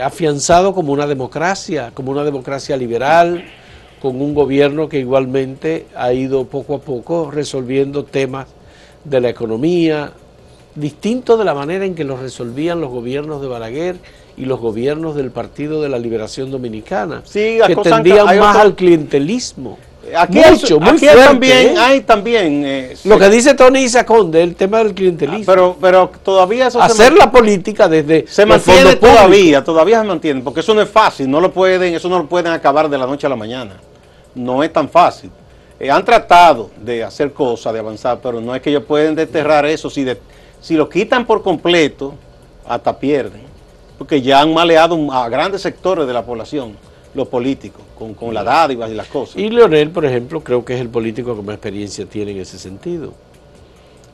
afianzado 0.00 0.72
como 0.72 0.92
una 0.92 1.08
democracia, 1.08 1.90
como 1.92 2.12
una 2.12 2.22
democracia 2.22 2.76
liberal, 2.76 3.44
con 4.02 4.20
un 4.20 4.34
gobierno 4.34 4.88
que 4.88 4.98
igualmente 4.98 5.86
ha 5.94 6.12
ido 6.12 6.44
poco 6.46 6.74
a 6.74 6.80
poco 6.80 7.30
resolviendo 7.30 8.02
temas 8.04 8.48
de 9.04 9.20
la 9.20 9.28
economía, 9.28 10.10
distinto 10.74 11.36
de 11.36 11.44
la 11.44 11.54
manera 11.54 11.84
en 11.84 11.94
que 11.94 12.02
los 12.02 12.18
resolvían 12.18 12.80
los 12.80 12.90
gobiernos 12.90 13.40
de 13.40 13.46
Balaguer 13.46 13.96
y 14.36 14.44
los 14.46 14.58
gobiernos 14.58 15.14
del 15.14 15.30
Partido 15.30 15.80
de 15.80 15.88
la 15.88 16.00
Liberación 16.00 16.50
Dominicana, 16.50 17.22
Sí, 17.24 17.58
que 17.64 17.76
tendían 17.76 18.26
más 18.26 18.36
otro- 18.56 18.60
al 18.62 18.74
clientelismo. 18.74 19.78
Aquí, 20.16 20.38
Mucho, 20.38 20.74
hay, 20.74 20.80
muy 20.80 20.88
aquí 20.90 21.06
fuerte, 21.06 21.24
también, 21.24 21.68
¿eh? 21.68 21.74
hay 21.78 22.00
también 22.00 22.62
eh, 22.66 22.96
Lo 23.04 23.18
que 23.18 23.28
dice 23.30 23.54
Tony 23.54 23.80
Isaconde, 23.84 24.42
el 24.42 24.56
tema 24.56 24.78
del 24.78 24.94
clientelismo. 24.94 25.44
pero, 25.46 25.76
pero 25.80 26.10
todavía 26.24 26.66
eso 26.66 26.82
Hacer 26.82 27.12
la 27.14 27.30
política 27.30 27.88
desde 27.88 28.26
se 28.26 28.44
mantiene 28.44 28.96
todavía, 28.96 29.62
todavía 29.62 30.00
se 30.00 30.06
mantiene, 30.06 30.40
porque 30.42 30.60
eso 30.60 30.74
no 30.74 30.82
es 30.82 30.88
fácil, 30.90 31.30
no 31.30 31.40
lo 31.40 31.52
pueden, 31.52 31.94
eso 31.94 32.08
no 32.08 32.18
lo 32.18 32.26
pueden 32.26 32.52
acabar 32.52 32.88
de 32.90 32.98
la 32.98 33.06
noche 33.06 33.26
a 33.26 33.30
la 33.30 33.36
mañana. 33.36 33.76
No 34.34 34.62
es 34.62 34.72
tan 34.72 34.88
fácil. 34.88 35.30
Eh, 35.78 35.90
han 35.90 36.04
tratado 36.04 36.70
de 36.76 37.04
hacer 37.04 37.32
cosas, 37.32 37.72
de 37.72 37.78
avanzar, 37.78 38.18
pero 38.22 38.40
no 38.40 38.54
es 38.54 38.60
que 38.60 38.70
ellos 38.70 38.84
pueden 38.84 39.14
desterrar 39.14 39.64
eso. 39.66 39.88
Si, 39.88 40.02
de- 40.04 40.18
si 40.60 40.74
lo 40.74 40.88
quitan 40.88 41.24
por 41.26 41.42
completo, 41.42 42.14
hasta 42.66 42.98
pierden. 42.98 43.42
Porque 43.98 44.20
ya 44.20 44.40
han 44.40 44.52
maleado 44.52 44.98
a 45.12 45.28
grandes 45.28 45.62
sectores 45.62 46.06
de 46.06 46.12
la 46.12 46.24
población 46.24 46.76
los 47.14 47.28
políticos, 47.28 47.82
con, 47.98 48.14
con 48.14 48.32
la 48.32 48.42
dádiva 48.42 48.88
y 48.88 48.94
las 48.94 49.06
cosas. 49.06 49.36
Y 49.36 49.50
Leonel, 49.50 49.90
por 49.90 50.04
ejemplo, 50.04 50.42
creo 50.42 50.64
que 50.64 50.74
es 50.74 50.80
el 50.80 50.88
político 50.88 51.36
que 51.36 51.42
más 51.42 51.54
experiencia 51.54 52.06
tiene 52.06 52.32
en 52.32 52.38
ese 52.38 52.58
sentido. 52.58 53.12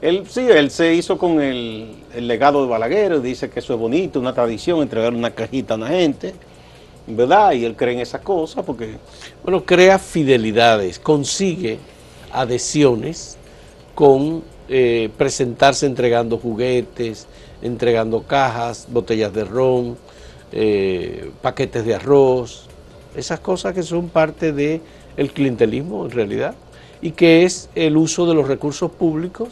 Él 0.01 0.25
sí, 0.29 0.47
él 0.49 0.71
se 0.71 0.95
hizo 0.95 1.19
con 1.19 1.41
el, 1.41 1.91
el 2.15 2.29
legado 2.29 2.63
de 2.63 2.69
Balaguer, 2.69 3.21
dice 3.21 3.51
que 3.51 3.59
eso 3.61 3.75
es 3.75 3.81
bonito, 3.81 4.21
una 4.21 4.33
tradición, 4.33 4.81
entregar 4.81 5.13
una 5.13 5.33
cajita 5.33 5.75
a 5.75 5.77
una 5.77 5.89
gente, 5.89 6.35
¿verdad? 7.07 7.53
Y 7.53 7.65
él 7.65 7.75
cree 7.75 7.95
en 7.95 8.01
esas 8.01 8.21
cosas 8.21 8.65
porque... 8.65 8.97
Bueno, 9.43 9.65
crea 9.65 9.99
fidelidades, 9.99 10.99
consigue 10.99 11.79
adhesiones 12.33 13.37
con 13.95 14.45
eh, 14.69 15.09
presentarse 15.17 15.87
entregando 15.87 16.39
juguetes, 16.39 17.27
entregando 17.63 18.23
cajas, 18.23 18.87
botellas 18.89 19.33
de 19.33 19.45
ron, 19.45 19.97
eh, 20.53 21.31
paquetes 21.43 21.85
de 21.85 21.95
arroz, 21.97 22.68
esas 23.19 23.41
cosas 23.41 23.75
que 23.75 23.83
son 23.83 24.09
parte 24.09 24.53
del 24.53 24.81
el 25.17 25.33
clientelismo 25.33 26.05
en 26.05 26.13
realidad 26.13 26.55
y 27.03 27.11
que 27.13 27.45
es 27.45 27.69
el 27.75 27.97
uso 27.97 28.27
de 28.27 28.35
los 28.35 28.47
recursos 28.47 28.91
públicos 28.91 29.49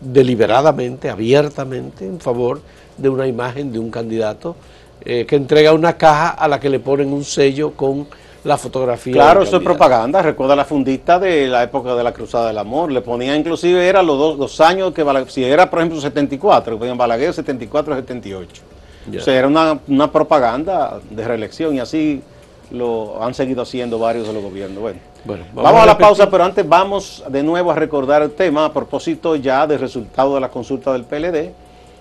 deliberadamente, 0.00 1.10
abiertamente, 1.10 2.06
en 2.06 2.20
favor 2.20 2.60
de 2.96 3.08
una 3.08 3.26
imagen 3.26 3.72
de 3.72 3.78
un 3.78 3.90
candidato 3.90 4.56
eh, 5.04 5.26
que 5.26 5.36
entrega 5.36 5.72
una 5.72 5.96
caja 5.96 6.30
a 6.30 6.48
la 6.48 6.58
que 6.58 6.68
le 6.68 6.80
ponen 6.80 7.12
un 7.12 7.24
sello 7.24 7.72
con 7.72 8.06
la 8.44 8.56
fotografía. 8.56 9.12
Claro, 9.12 9.42
eso 9.42 9.58
es 9.58 9.62
propaganda. 9.62 10.20
Recuerda 10.20 10.56
la 10.56 10.64
fundita 10.64 11.18
de 11.18 11.46
la 11.46 11.62
época 11.62 11.94
de 11.94 12.02
la 12.02 12.12
Cruzada 12.12 12.48
del 12.48 12.58
Amor. 12.58 12.90
Le 12.90 13.00
ponía 13.00 13.36
inclusive, 13.36 13.86
era 13.86 14.02
los 14.02 14.18
dos 14.18 14.38
los 14.38 14.60
años 14.60 14.92
que 14.92 15.02
Balaguer, 15.02 15.30
si 15.30 15.44
era 15.44 15.70
por 15.70 15.78
ejemplo 15.78 16.00
74, 16.00 16.74
que 16.74 16.78
ponían 16.78 16.98
Balaguer 16.98 17.32
74 17.32 17.94
78. 17.96 18.62
O 19.16 19.20
sea, 19.20 19.36
era 19.36 19.48
una, 19.48 19.80
una 19.88 20.10
propaganda 20.10 21.00
de 21.10 21.26
reelección 21.26 21.74
y 21.74 21.80
así 21.80 22.22
lo 22.72 23.22
han 23.22 23.34
seguido 23.34 23.62
haciendo 23.62 23.98
varios 23.98 24.26
de 24.26 24.32
los 24.32 24.42
gobiernos. 24.42 24.80
Bueno, 24.80 24.98
Bueno, 25.24 25.44
vamos, 25.52 25.82
a 25.82 25.86
la 25.86 25.98
pausa, 25.98 26.30
pero 26.30 26.42
antes 26.42 26.66
vamos 26.66 27.22
de 27.28 27.42
nuevo 27.42 27.70
a 27.70 27.74
recordar 27.74 28.22
el 28.22 28.32
tema 28.32 28.64
a 28.64 28.72
propósito 28.72 29.36
ya 29.36 29.66
del 29.66 29.78
resultado 29.78 30.34
de 30.34 30.40
la 30.40 30.48
consulta 30.48 30.92
del 30.92 31.04
PLD. 31.04 31.52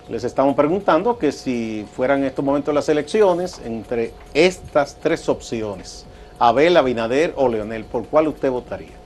Les 0.10 0.24
estamos 0.24 0.56
preguntando 0.56 1.18
que 1.18 1.32
si 1.32 1.86
fueran 1.94 2.20
en 2.20 2.26
estos 2.26 2.44
momentos 2.44 2.74
las 2.74 2.88
elecciones, 2.90 3.62
entre 3.64 4.14
estas 4.34 4.96
tres 4.96 5.28
opciones, 5.30 6.06
Abel, 6.40 6.76
Abinader 6.78 7.34
o 7.36 7.48
Leonel, 7.48 7.84
¿por 7.86 8.06
cuál 8.06 8.30
usted 8.30 8.50
votaría? 8.50 9.01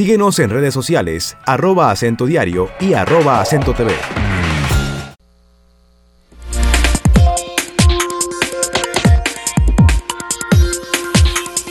Síguenos 0.00 0.38
en 0.38 0.48
redes 0.48 0.72
sociales, 0.72 1.36
arroba 1.44 1.90
acento 1.90 2.24
diario 2.24 2.70
y 2.80 2.94
arroba 2.94 3.42
acento 3.42 3.74
TV. 3.74 3.92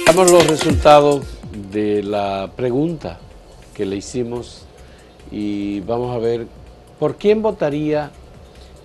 Damos 0.06 0.30
los 0.30 0.48
resultados 0.48 1.26
de 1.72 2.04
la 2.04 2.52
pregunta 2.56 3.18
que 3.74 3.88
le 3.88 3.96
hicimos 3.96 4.68
y 5.32 5.80
vamos 5.80 6.16
a 6.16 6.20
ver 6.20 6.46
por 7.00 7.16
quién 7.16 7.42
votaría 7.42 8.12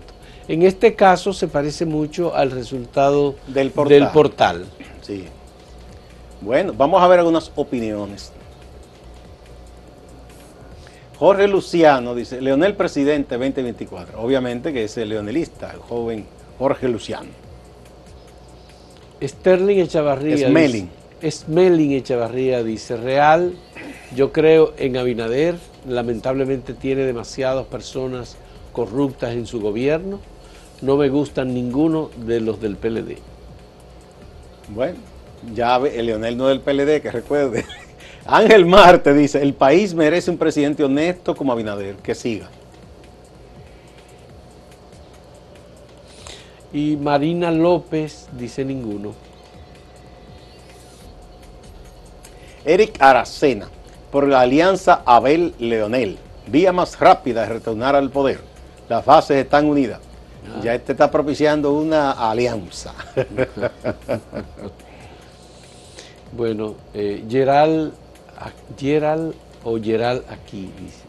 En 0.47 0.63
este 0.63 0.95
caso 0.95 1.33
se 1.33 1.47
parece 1.47 1.85
mucho 1.85 2.35
al 2.35 2.51
resultado 2.51 3.35
Del 3.47 3.71
portal. 3.71 3.99
del 3.99 4.07
portal. 4.09 4.65
Sí. 5.01 5.25
Bueno, 6.41 6.73
vamos 6.75 7.01
a 7.01 7.07
ver 7.07 7.19
algunas 7.19 7.51
opiniones. 7.55 8.31
Jorge 11.17 11.47
Luciano 11.47 12.15
dice, 12.15 12.41
Leonel 12.41 12.75
presidente 12.75 13.37
2024. 13.37 14.19
Obviamente 14.19 14.73
que 14.73 14.85
es 14.85 14.97
el 14.97 15.09
leonelista, 15.09 15.71
el 15.71 15.79
joven 15.79 16.25
Jorge 16.57 16.89
Luciano. 16.89 17.29
Sterling 19.21 19.77
Echavarría. 19.79 20.49
Smelling. 20.49 20.89
dice- 21.21 21.31
Smelling 21.45 21.91
Echavarría 21.91 22.63
dice, 22.63 22.97
real, 22.97 23.53
yo 24.15 24.31
creo 24.31 24.73
en 24.77 24.97
Abinader, 24.97 25.55
lamentablemente 25.87 26.73
tiene 26.73 27.03
demasiadas 27.03 27.65
personas 27.67 28.37
corruptas 28.71 29.33
en 29.33 29.45
su 29.45 29.61
gobierno, 29.61 30.19
no 30.81 30.97
me 30.97 31.09
gustan 31.09 31.53
ninguno 31.53 32.09
de 32.25 32.39
los 32.41 32.59
del 32.59 32.75
PLD. 32.75 33.17
Bueno, 34.69 34.97
ya 35.53 35.75
el 35.77 36.05
Leonel 36.07 36.37
no 36.37 36.47
del 36.47 36.61
PLD, 36.61 37.01
que 37.01 37.11
recuerde. 37.11 37.65
Ángel 38.25 38.65
Marte 38.65 39.13
dice, 39.13 39.41
el 39.41 39.53
país 39.53 39.93
merece 39.93 40.31
un 40.31 40.37
presidente 40.37 40.83
honesto 40.83 41.35
como 41.35 41.51
Abinader, 41.51 41.95
que 41.97 42.15
siga. 42.15 42.49
Y 46.73 46.95
Marina 46.95 47.51
López 47.51 48.27
dice 48.31 48.63
ninguno. 48.63 49.13
Eric 52.63 53.01
Aracena, 53.01 53.67
por 54.11 54.27
la 54.27 54.41
alianza 54.41 55.01
Abel-Leonel, 55.05 56.17
vía 56.47 56.71
más 56.71 56.99
rápida 56.99 57.41
de 57.41 57.49
retornar 57.53 57.95
al 57.95 58.09
poder. 58.09 58.39
Las 58.87 59.05
bases 59.05 59.37
están 59.37 59.65
unidas. 59.65 59.99
Ya 60.63 60.73
este 60.73 60.91
está 60.93 61.09
propiciando 61.11 61.71
una 61.73 62.11
alianza. 62.11 62.93
Bueno, 66.33 66.75
eh, 66.93 67.25
Geral, 67.29 67.91
a- 68.39 68.51
Geral 68.79 69.35
o 69.65 69.77
Geral 69.81 70.23
aquí 70.29 70.71
dice. 70.79 71.03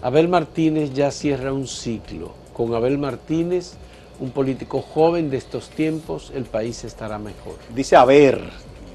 Abel 0.00 0.28
Martínez 0.28 0.92
ya 0.94 1.10
cierra 1.10 1.52
un 1.52 1.66
ciclo. 1.66 2.30
Con 2.52 2.72
Abel 2.72 2.96
Martínez, 2.96 3.74
un 4.20 4.30
político 4.30 4.80
joven 4.80 5.30
de 5.30 5.36
estos 5.36 5.70
tiempos, 5.70 6.32
el 6.34 6.44
país 6.44 6.84
estará 6.84 7.18
mejor. 7.18 7.56
Dice 7.74 7.96
Aver 7.96 8.40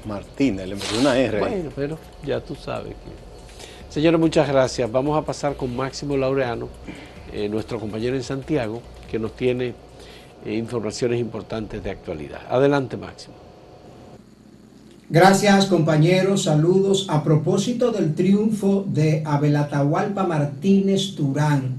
Martínez, 0.06 0.68
le 0.68 0.74
metió 0.74 1.00
una 1.00 1.18
R. 1.18 1.38
Bueno, 1.38 1.70
pero 1.74 1.98
ya 2.24 2.40
tú 2.40 2.54
sabes 2.54 2.94
que... 2.94 3.92
Señores, 3.92 4.20
muchas 4.20 4.48
gracias. 4.48 4.90
Vamos 4.90 5.18
a 5.18 5.24
pasar 5.24 5.56
con 5.56 5.74
Máximo 5.74 6.16
Laureano, 6.16 6.68
eh, 7.32 7.48
nuestro 7.48 7.80
compañero 7.80 8.16
en 8.16 8.22
Santiago, 8.22 8.80
que 9.10 9.18
nos 9.18 9.34
tiene 9.34 9.74
eh, 10.44 10.54
informaciones 10.54 11.20
importantes 11.20 11.82
de 11.82 11.90
actualidad. 11.90 12.40
Adelante, 12.48 12.96
Máximo. 12.96 13.34
Gracias 15.12 15.66
compañeros, 15.66 16.44
saludos. 16.44 17.06
A 17.10 17.24
propósito 17.24 17.90
del 17.90 18.14
triunfo 18.14 18.84
de 18.86 19.24
Abel 19.26 19.56
Atahualpa 19.56 20.22
Martínez 20.22 21.16
Turán, 21.16 21.74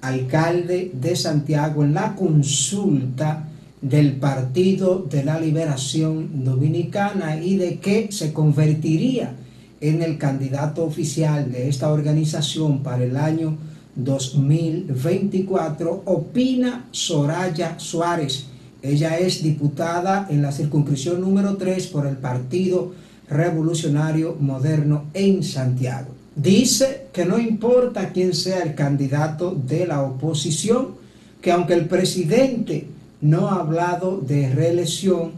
alcalde 0.00 0.90
de 0.94 1.16
Santiago, 1.16 1.84
en 1.84 1.94
la 1.94 2.14
consulta 2.14 3.48
del 3.80 4.16
Partido 4.16 5.06
de 5.08 5.24
la 5.24 5.40
Liberación 5.40 6.44
Dominicana 6.44 7.40
y 7.40 7.56
de 7.56 7.78
que 7.78 8.08
se 8.10 8.32
convertiría 8.32 9.34
en 9.80 10.02
el 10.02 10.18
candidato 10.18 10.84
oficial 10.84 11.52
de 11.52 11.68
esta 11.68 11.92
organización 11.92 12.82
para 12.82 13.04
el 13.04 13.16
año 13.16 13.56
2024, 13.94 16.02
opina 16.04 16.88
Soraya 16.90 17.78
Suárez. 17.78 18.46
Ella 18.82 19.16
es 19.18 19.42
diputada 19.42 20.26
en 20.30 20.42
la 20.42 20.52
circunscripción 20.52 21.20
número 21.20 21.56
3 21.56 21.86
por 21.88 22.06
el 22.06 22.16
Partido 22.16 22.92
Revolucionario 23.28 24.36
Moderno 24.38 25.06
en 25.14 25.42
Santiago. 25.42 26.17
Dice 26.38 27.08
que 27.12 27.24
no 27.24 27.36
importa 27.36 28.12
quién 28.12 28.32
sea 28.32 28.62
el 28.62 28.76
candidato 28.76 29.50
de 29.50 29.88
la 29.88 30.02
oposición, 30.02 30.94
que 31.42 31.50
aunque 31.50 31.74
el 31.74 31.86
presidente 31.86 32.86
no 33.20 33.48
ha 33.48 33.56
hablado 33.56 34.18
de 34.18 34.48
reelección, 34.48 35.32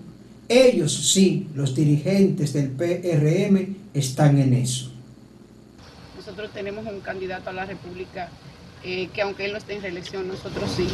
ellos 0.46 0.92
sí, 0.92 1.48
los 1.54 1.74
dirigentes 1.74 2.52
del 2.52 2.68
PRM, 2.68 3.76
están 3.94 4.38
en 4.38 4.52
eso. 4.52 4.90
Nosotros 6.18 6.50
tenemos 6.52 6.86
un 6.86 7.00
candidato 7.00 7.48
a 7.48 7.54
la 7.54 7.64
República 7.64 8.28
eh, 8.84 9.08
que 9.14 9.22
aunque 9.22 9.46
él 9.46 9.52
no 9.52 9.58
esté 9.58 9.76
en 9.76 9.82
reelección, 9.82 10.28
nosotros 10.28 10.70
sí, 10.76 10.86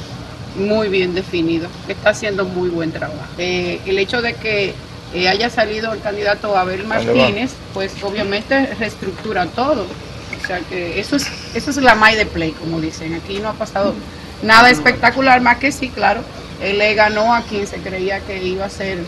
muy 0.57 0.89
bien 0.89 1.15
definido, 1.15 1.67
está 1.89 2.11
haciendo 2.11 2.45
muy 2.45 2.69
buen 2.69 2.93
trabajo. 2.93 3.25
Eh, 3.39 3.81
el 3.87 3.99
hecho 3.99 4.23
de 4.23 4.35
que 4.35 4.73
eh, 5.17 5.29
haya 5.29 5.51
salido 5.51 5.93
el 5.93 6.01
candidato 6.01 6.57
Abel 6.57 6.85
Martínez, 6.85 7.53
pues 7.75 7.93
obviamente 8.03 8.67
reestructura 8.75 9.47
todo. 9.47 9.83
O 9.83 10.47
sea 10.47 10.61
que 10.61 11.01
eso 11.01 11.17
es, 11.17 11.27
eso 11.55 11.71
es 11.71 11.77
la 11.79 11.95
May 11.95 12.17
de 12.17 12.27
Play, 12.27 12.53
como 12.53 12.81
dicen. 12.81 13.15
Aquí 13.15 13.39
no 13.39 13.49
ha 13.49 13.55
pasado 13.55 13.95
nada 14.43 14.71
espectacular, 14.71 15.41
más 15.41 15.59
que 15.59 15.73
sí, 15.73 15.89
claro, 15.89 16.23
él 16.63 16.79
le 16.79 16.95
ganó 16.95 17.35
a 17.35 17.43
quien 17.43 17.67
se 17.67 17.79
creía 17.79 18.21
que 18.21 18.43
iba 18.43 18.67
a 18.67 18.71
ser 18.71 18.99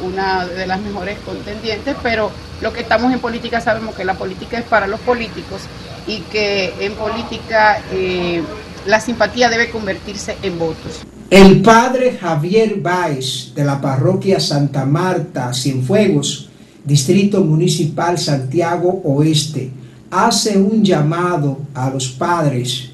una 0.00 0.46
de 0.46 0.66
las 0.66 0.80
mejores 0.80 1.18
contendientes, 1.26 1.96
pero 2.02 2.30
lo 2.60 2.72
que 2.72 2.80
estamos 2.80 3.12
en 3.12 3.20
política 3.20 3.60
sabemos 3.60 3.94
que 3.94 4.04
la 4.04 4.14
política 4.14 4.58
es 4.58 4.64
para 4.64 4.86
los 4.86 5.00
políticos 5.00 5.62
y 6.06 6.20
que 6.22 6.74
en 6.80 6.94
política 6.94 7.80
eh, 7.92 8.42
la 8.86 9.00
simpatía 9.00 9.48
debe 9.48 9.70
convertirse 9.70 10.36
en 10.42 10.58
votos. 10.58 11.02
El 11.30 11.60
padre 11.60 12.12
Javier 12.12 12.80
Báez 12.80 13.52
de 13.54 13.62
la 13.62 13.82
parroquia 13.82 14.40
Santa 14.40 14.86
Marta, 14.86 15.52
Cienfuegos, 15.52 16.48
Distrito 16.82 17.44
Municipal 17.44 18.16
Santiago 18.16 19.02
Oeste, 19.04 19.70
hace 20.10 20.56
un 20.56 20.82
llamado 20.82 21.58
a 21.74 21.90
los 21.90 22.08
padres 22.08 22.92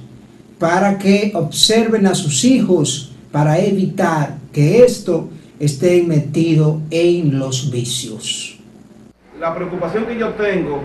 para 0.59 0.99
que 0.99 1.31
observen 1.33 2.09
a 2.09 2.15
sus 2.17 2.45
hijos 2.45 3.13
para 3.31 3.57
evitar 3.61 4.37
que 4.53 4.83
esto 4.83 5.29
esté 5.61 6.03
metido 6.03 6.81
en 6.91 7.39
los 7.39 7.71
vicios. 7.71 8.59
La 9.39 9.55
preocupación 9.55 10.07
que 10.07 10.19
yo 10.19 10.31
tengo 10.31 10.81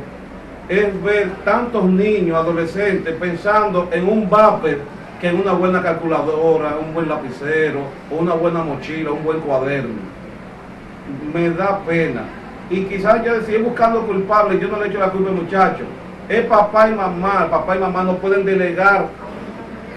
es 0.67 1.01
ver 1.01 1.31
tantos 1.43 1.83
niños, 1.85 2.37
adolescentes, 2.37 3.15
pensando 3.19 3.89
en 3.91 4.07
un 4.07 4.29
vapor 4.29 4.98
que 5.19 5.33
una 5.33 5.53
buena 5.53 5.81
calculadora, 5.81 6.77
un 6.85 6.93
buen 6.93 7.09
lapicero, 7.09 7.81
una 8.09 8.33
buena 8.33 8.63
mochila, 8.63 9.11
un 9.11 9.23
buen 9.23 9.39
cuaderno. 9.41 9.99
Me 11.33 11.49
da 11.51 11.79
pena. 11.79 12.23
Y 12.69 12.83
quizás 12.83 13.25
yo 13.25 13.39
decía 13.39 13.59
buscando 13.59 14.05
culpables, 14.05 14.61
yo 14.61 14.67
no 14.67 14.79
le 14.79 14.87
echo 14.87 14.99
la 14.99 15.09
culpa 15.09 15.29
al 15.29 15.35
muchacho. 15.35 15.83
Es 16.29 16.45
papá 16.45 16.89
y 16.89 16.93
mamá, 16.93 17.49
papá 17.49 17.75
y 17.75 17.79
mamá 17.79 18.03
no 18.03 18.17
pueden 18.17 18.45
delegar 18.45 19.07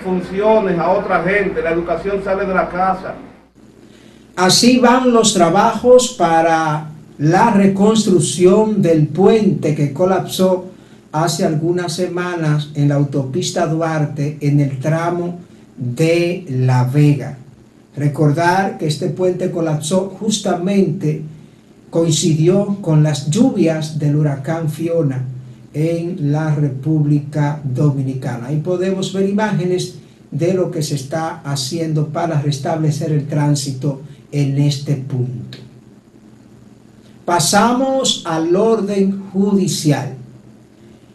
funciones 0.03 0.79
a 0.79 0.91
otra 0.91 1.23
gente, 1.23 1.63
la 1.63 1.71
educación 1.71 2.23
sale 2.25 2.45
de 2.45 2.55
la 2.55 2.69
casa. 2.69 3.15
Así 4.35 4.79
van 4.79 5.13
los 5.13 5.35
trabajos 5.35 6.15
para 6.19 6.89
la 7.19 7.51
reconstrucción 7.51 8.83
del 8.83 9.07
puente 9.09 9.75
que 9.75 9.93
colapsó 9.93 10.72
hace 11.13 11.45
algunas 11.45 11.93
semanas 11.93 12.71
en 12.75 12.89
la 12.89 12.97
autopista 12.97 13.67
Duarte 13.67 14.39
en 14.41 14.61
el 14.61 14.79
tramo 14.81 15.39
de 15.77 16.45
La 16.49 16.85
Vega. 16.85 17.39
Recordar 17.97 18.79
que 18.79 18.87
este 18.87 19.09
puente 19.09 19.51
colapsó 19.51 20.09
justamente, 20.19 21.23
coincidió 21.91 22.79
con 22.81 23.03
las 23.03 23.29
lluvias 23.31 23.99
del 23.99 24.17
huracán 24.17 24.71
Fiona 24.71 25.27
en 25.75 26.33
la 26.33 26.55
República 26.55 27.61
Dominicana. 27.63 28.47
Ahí 28.49 28.61
podemos 28.61 29.13
ver 29.13 29.29
imágenes 29.29 29.97
de 30.31 30.55
lo 30.55 30.71
que 30.71 30.83
se 30.83 30.95
está 30.95 31.41
haciendo 31.45 32.09
para 32.09 32.41
restablecer 32.41 33.13
el 33.13 33.27
tránsito 33.27 34.01
en 34.33 34.59
este 34.59 34.97
punto. 34.97 35.59
Pasamos 37.27 38.23
al 38.25 38.57
orden 38.57 39.23
judicial. 39.33 40.15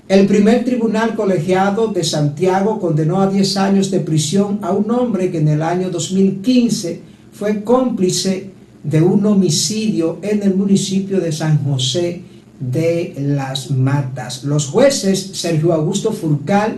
El 0.08 0.26
primer 0.26 0.64
tribunal 0.64 1.16
colegiado 1.16 1.88
de 1.88 2.02
Santiago 2.02 2.80
condenó 2.80 3.20
a 3.20 3.30
10 3.30 3.58
años 3.58 3.92
de 3.92 4.00
prisión 4.00 4.60
a 4.62 4.72
un 4.72 4.90
hombre 4.90 5.30
que 5.32 5.40
en 5.40 5.50
el 5.50 5.62
año 5.62 5.90
2015 5.90 7.02
fue 7.34 7.62
cómplice 7.66 8.52
de 8.86 9.02
un 9.02 9.26
homicidio 9.26 10.20
en 10.22 10.44
el 10.44 10.56
municipio 10.56 11.20
de 11.20 11.34
San 11.34 11.62
José 11.62 12.22
de 12.58 13.16
las 13.20 13.70
Matas. 13.70 14.46
Los 14.46 14.68
jueces 14.68 15.32
Sergio 15.34 15.74
Augusto 15.74 16.14
Furcal, 16.14 16.78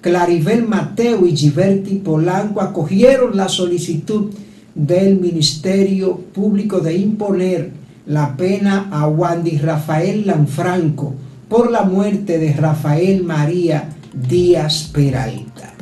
Claribel 0.00 0.66
Mateo 0.66 1.26
y 1.26 1.36
Giberti 1.36 1.96
Polanco 1.96 2.62
acogieron 2.62 3.36
la 3.36 3.50
solicitud 3.50 4.30
del 4.74 5.20
Ministerio 5.20 6.16
Público 6.16 6.80
de 6.80 6.96
imponer 6.96 7.72
la 8.06 8.38
pena 8.38 8.88
a 8.90 9.06
Wandy 9.06 9.58
Rafael 9.58 10.26
Lanfranco 10.26 11.14
por 11.50 11.70
la 11.70 11.82
muerte 11.82 12.38
de 12.38 12.54
Rafael 12.54 13.24
María 13.24 13.90
Díaz 14.14 14.88
Peralta. 14.94 15.74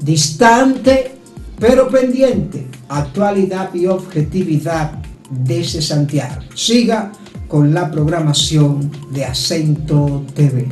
Distante 0.00 1.12
pero 1.58 1.88
pendiente, 1.88 2.66
actualidad 2.88 3.72
y 3.74 3.86
objetividad 3.86 4.92
desde 5.30 5.80
Santiago. 5.80 6.42
Siga 6.54 7.12
con 7.48 7.72
la 7.72 7.90
programación 7.90 8.90
de 9.10 9.24
Acento 9.24 10.24
TV. 10.34 10.68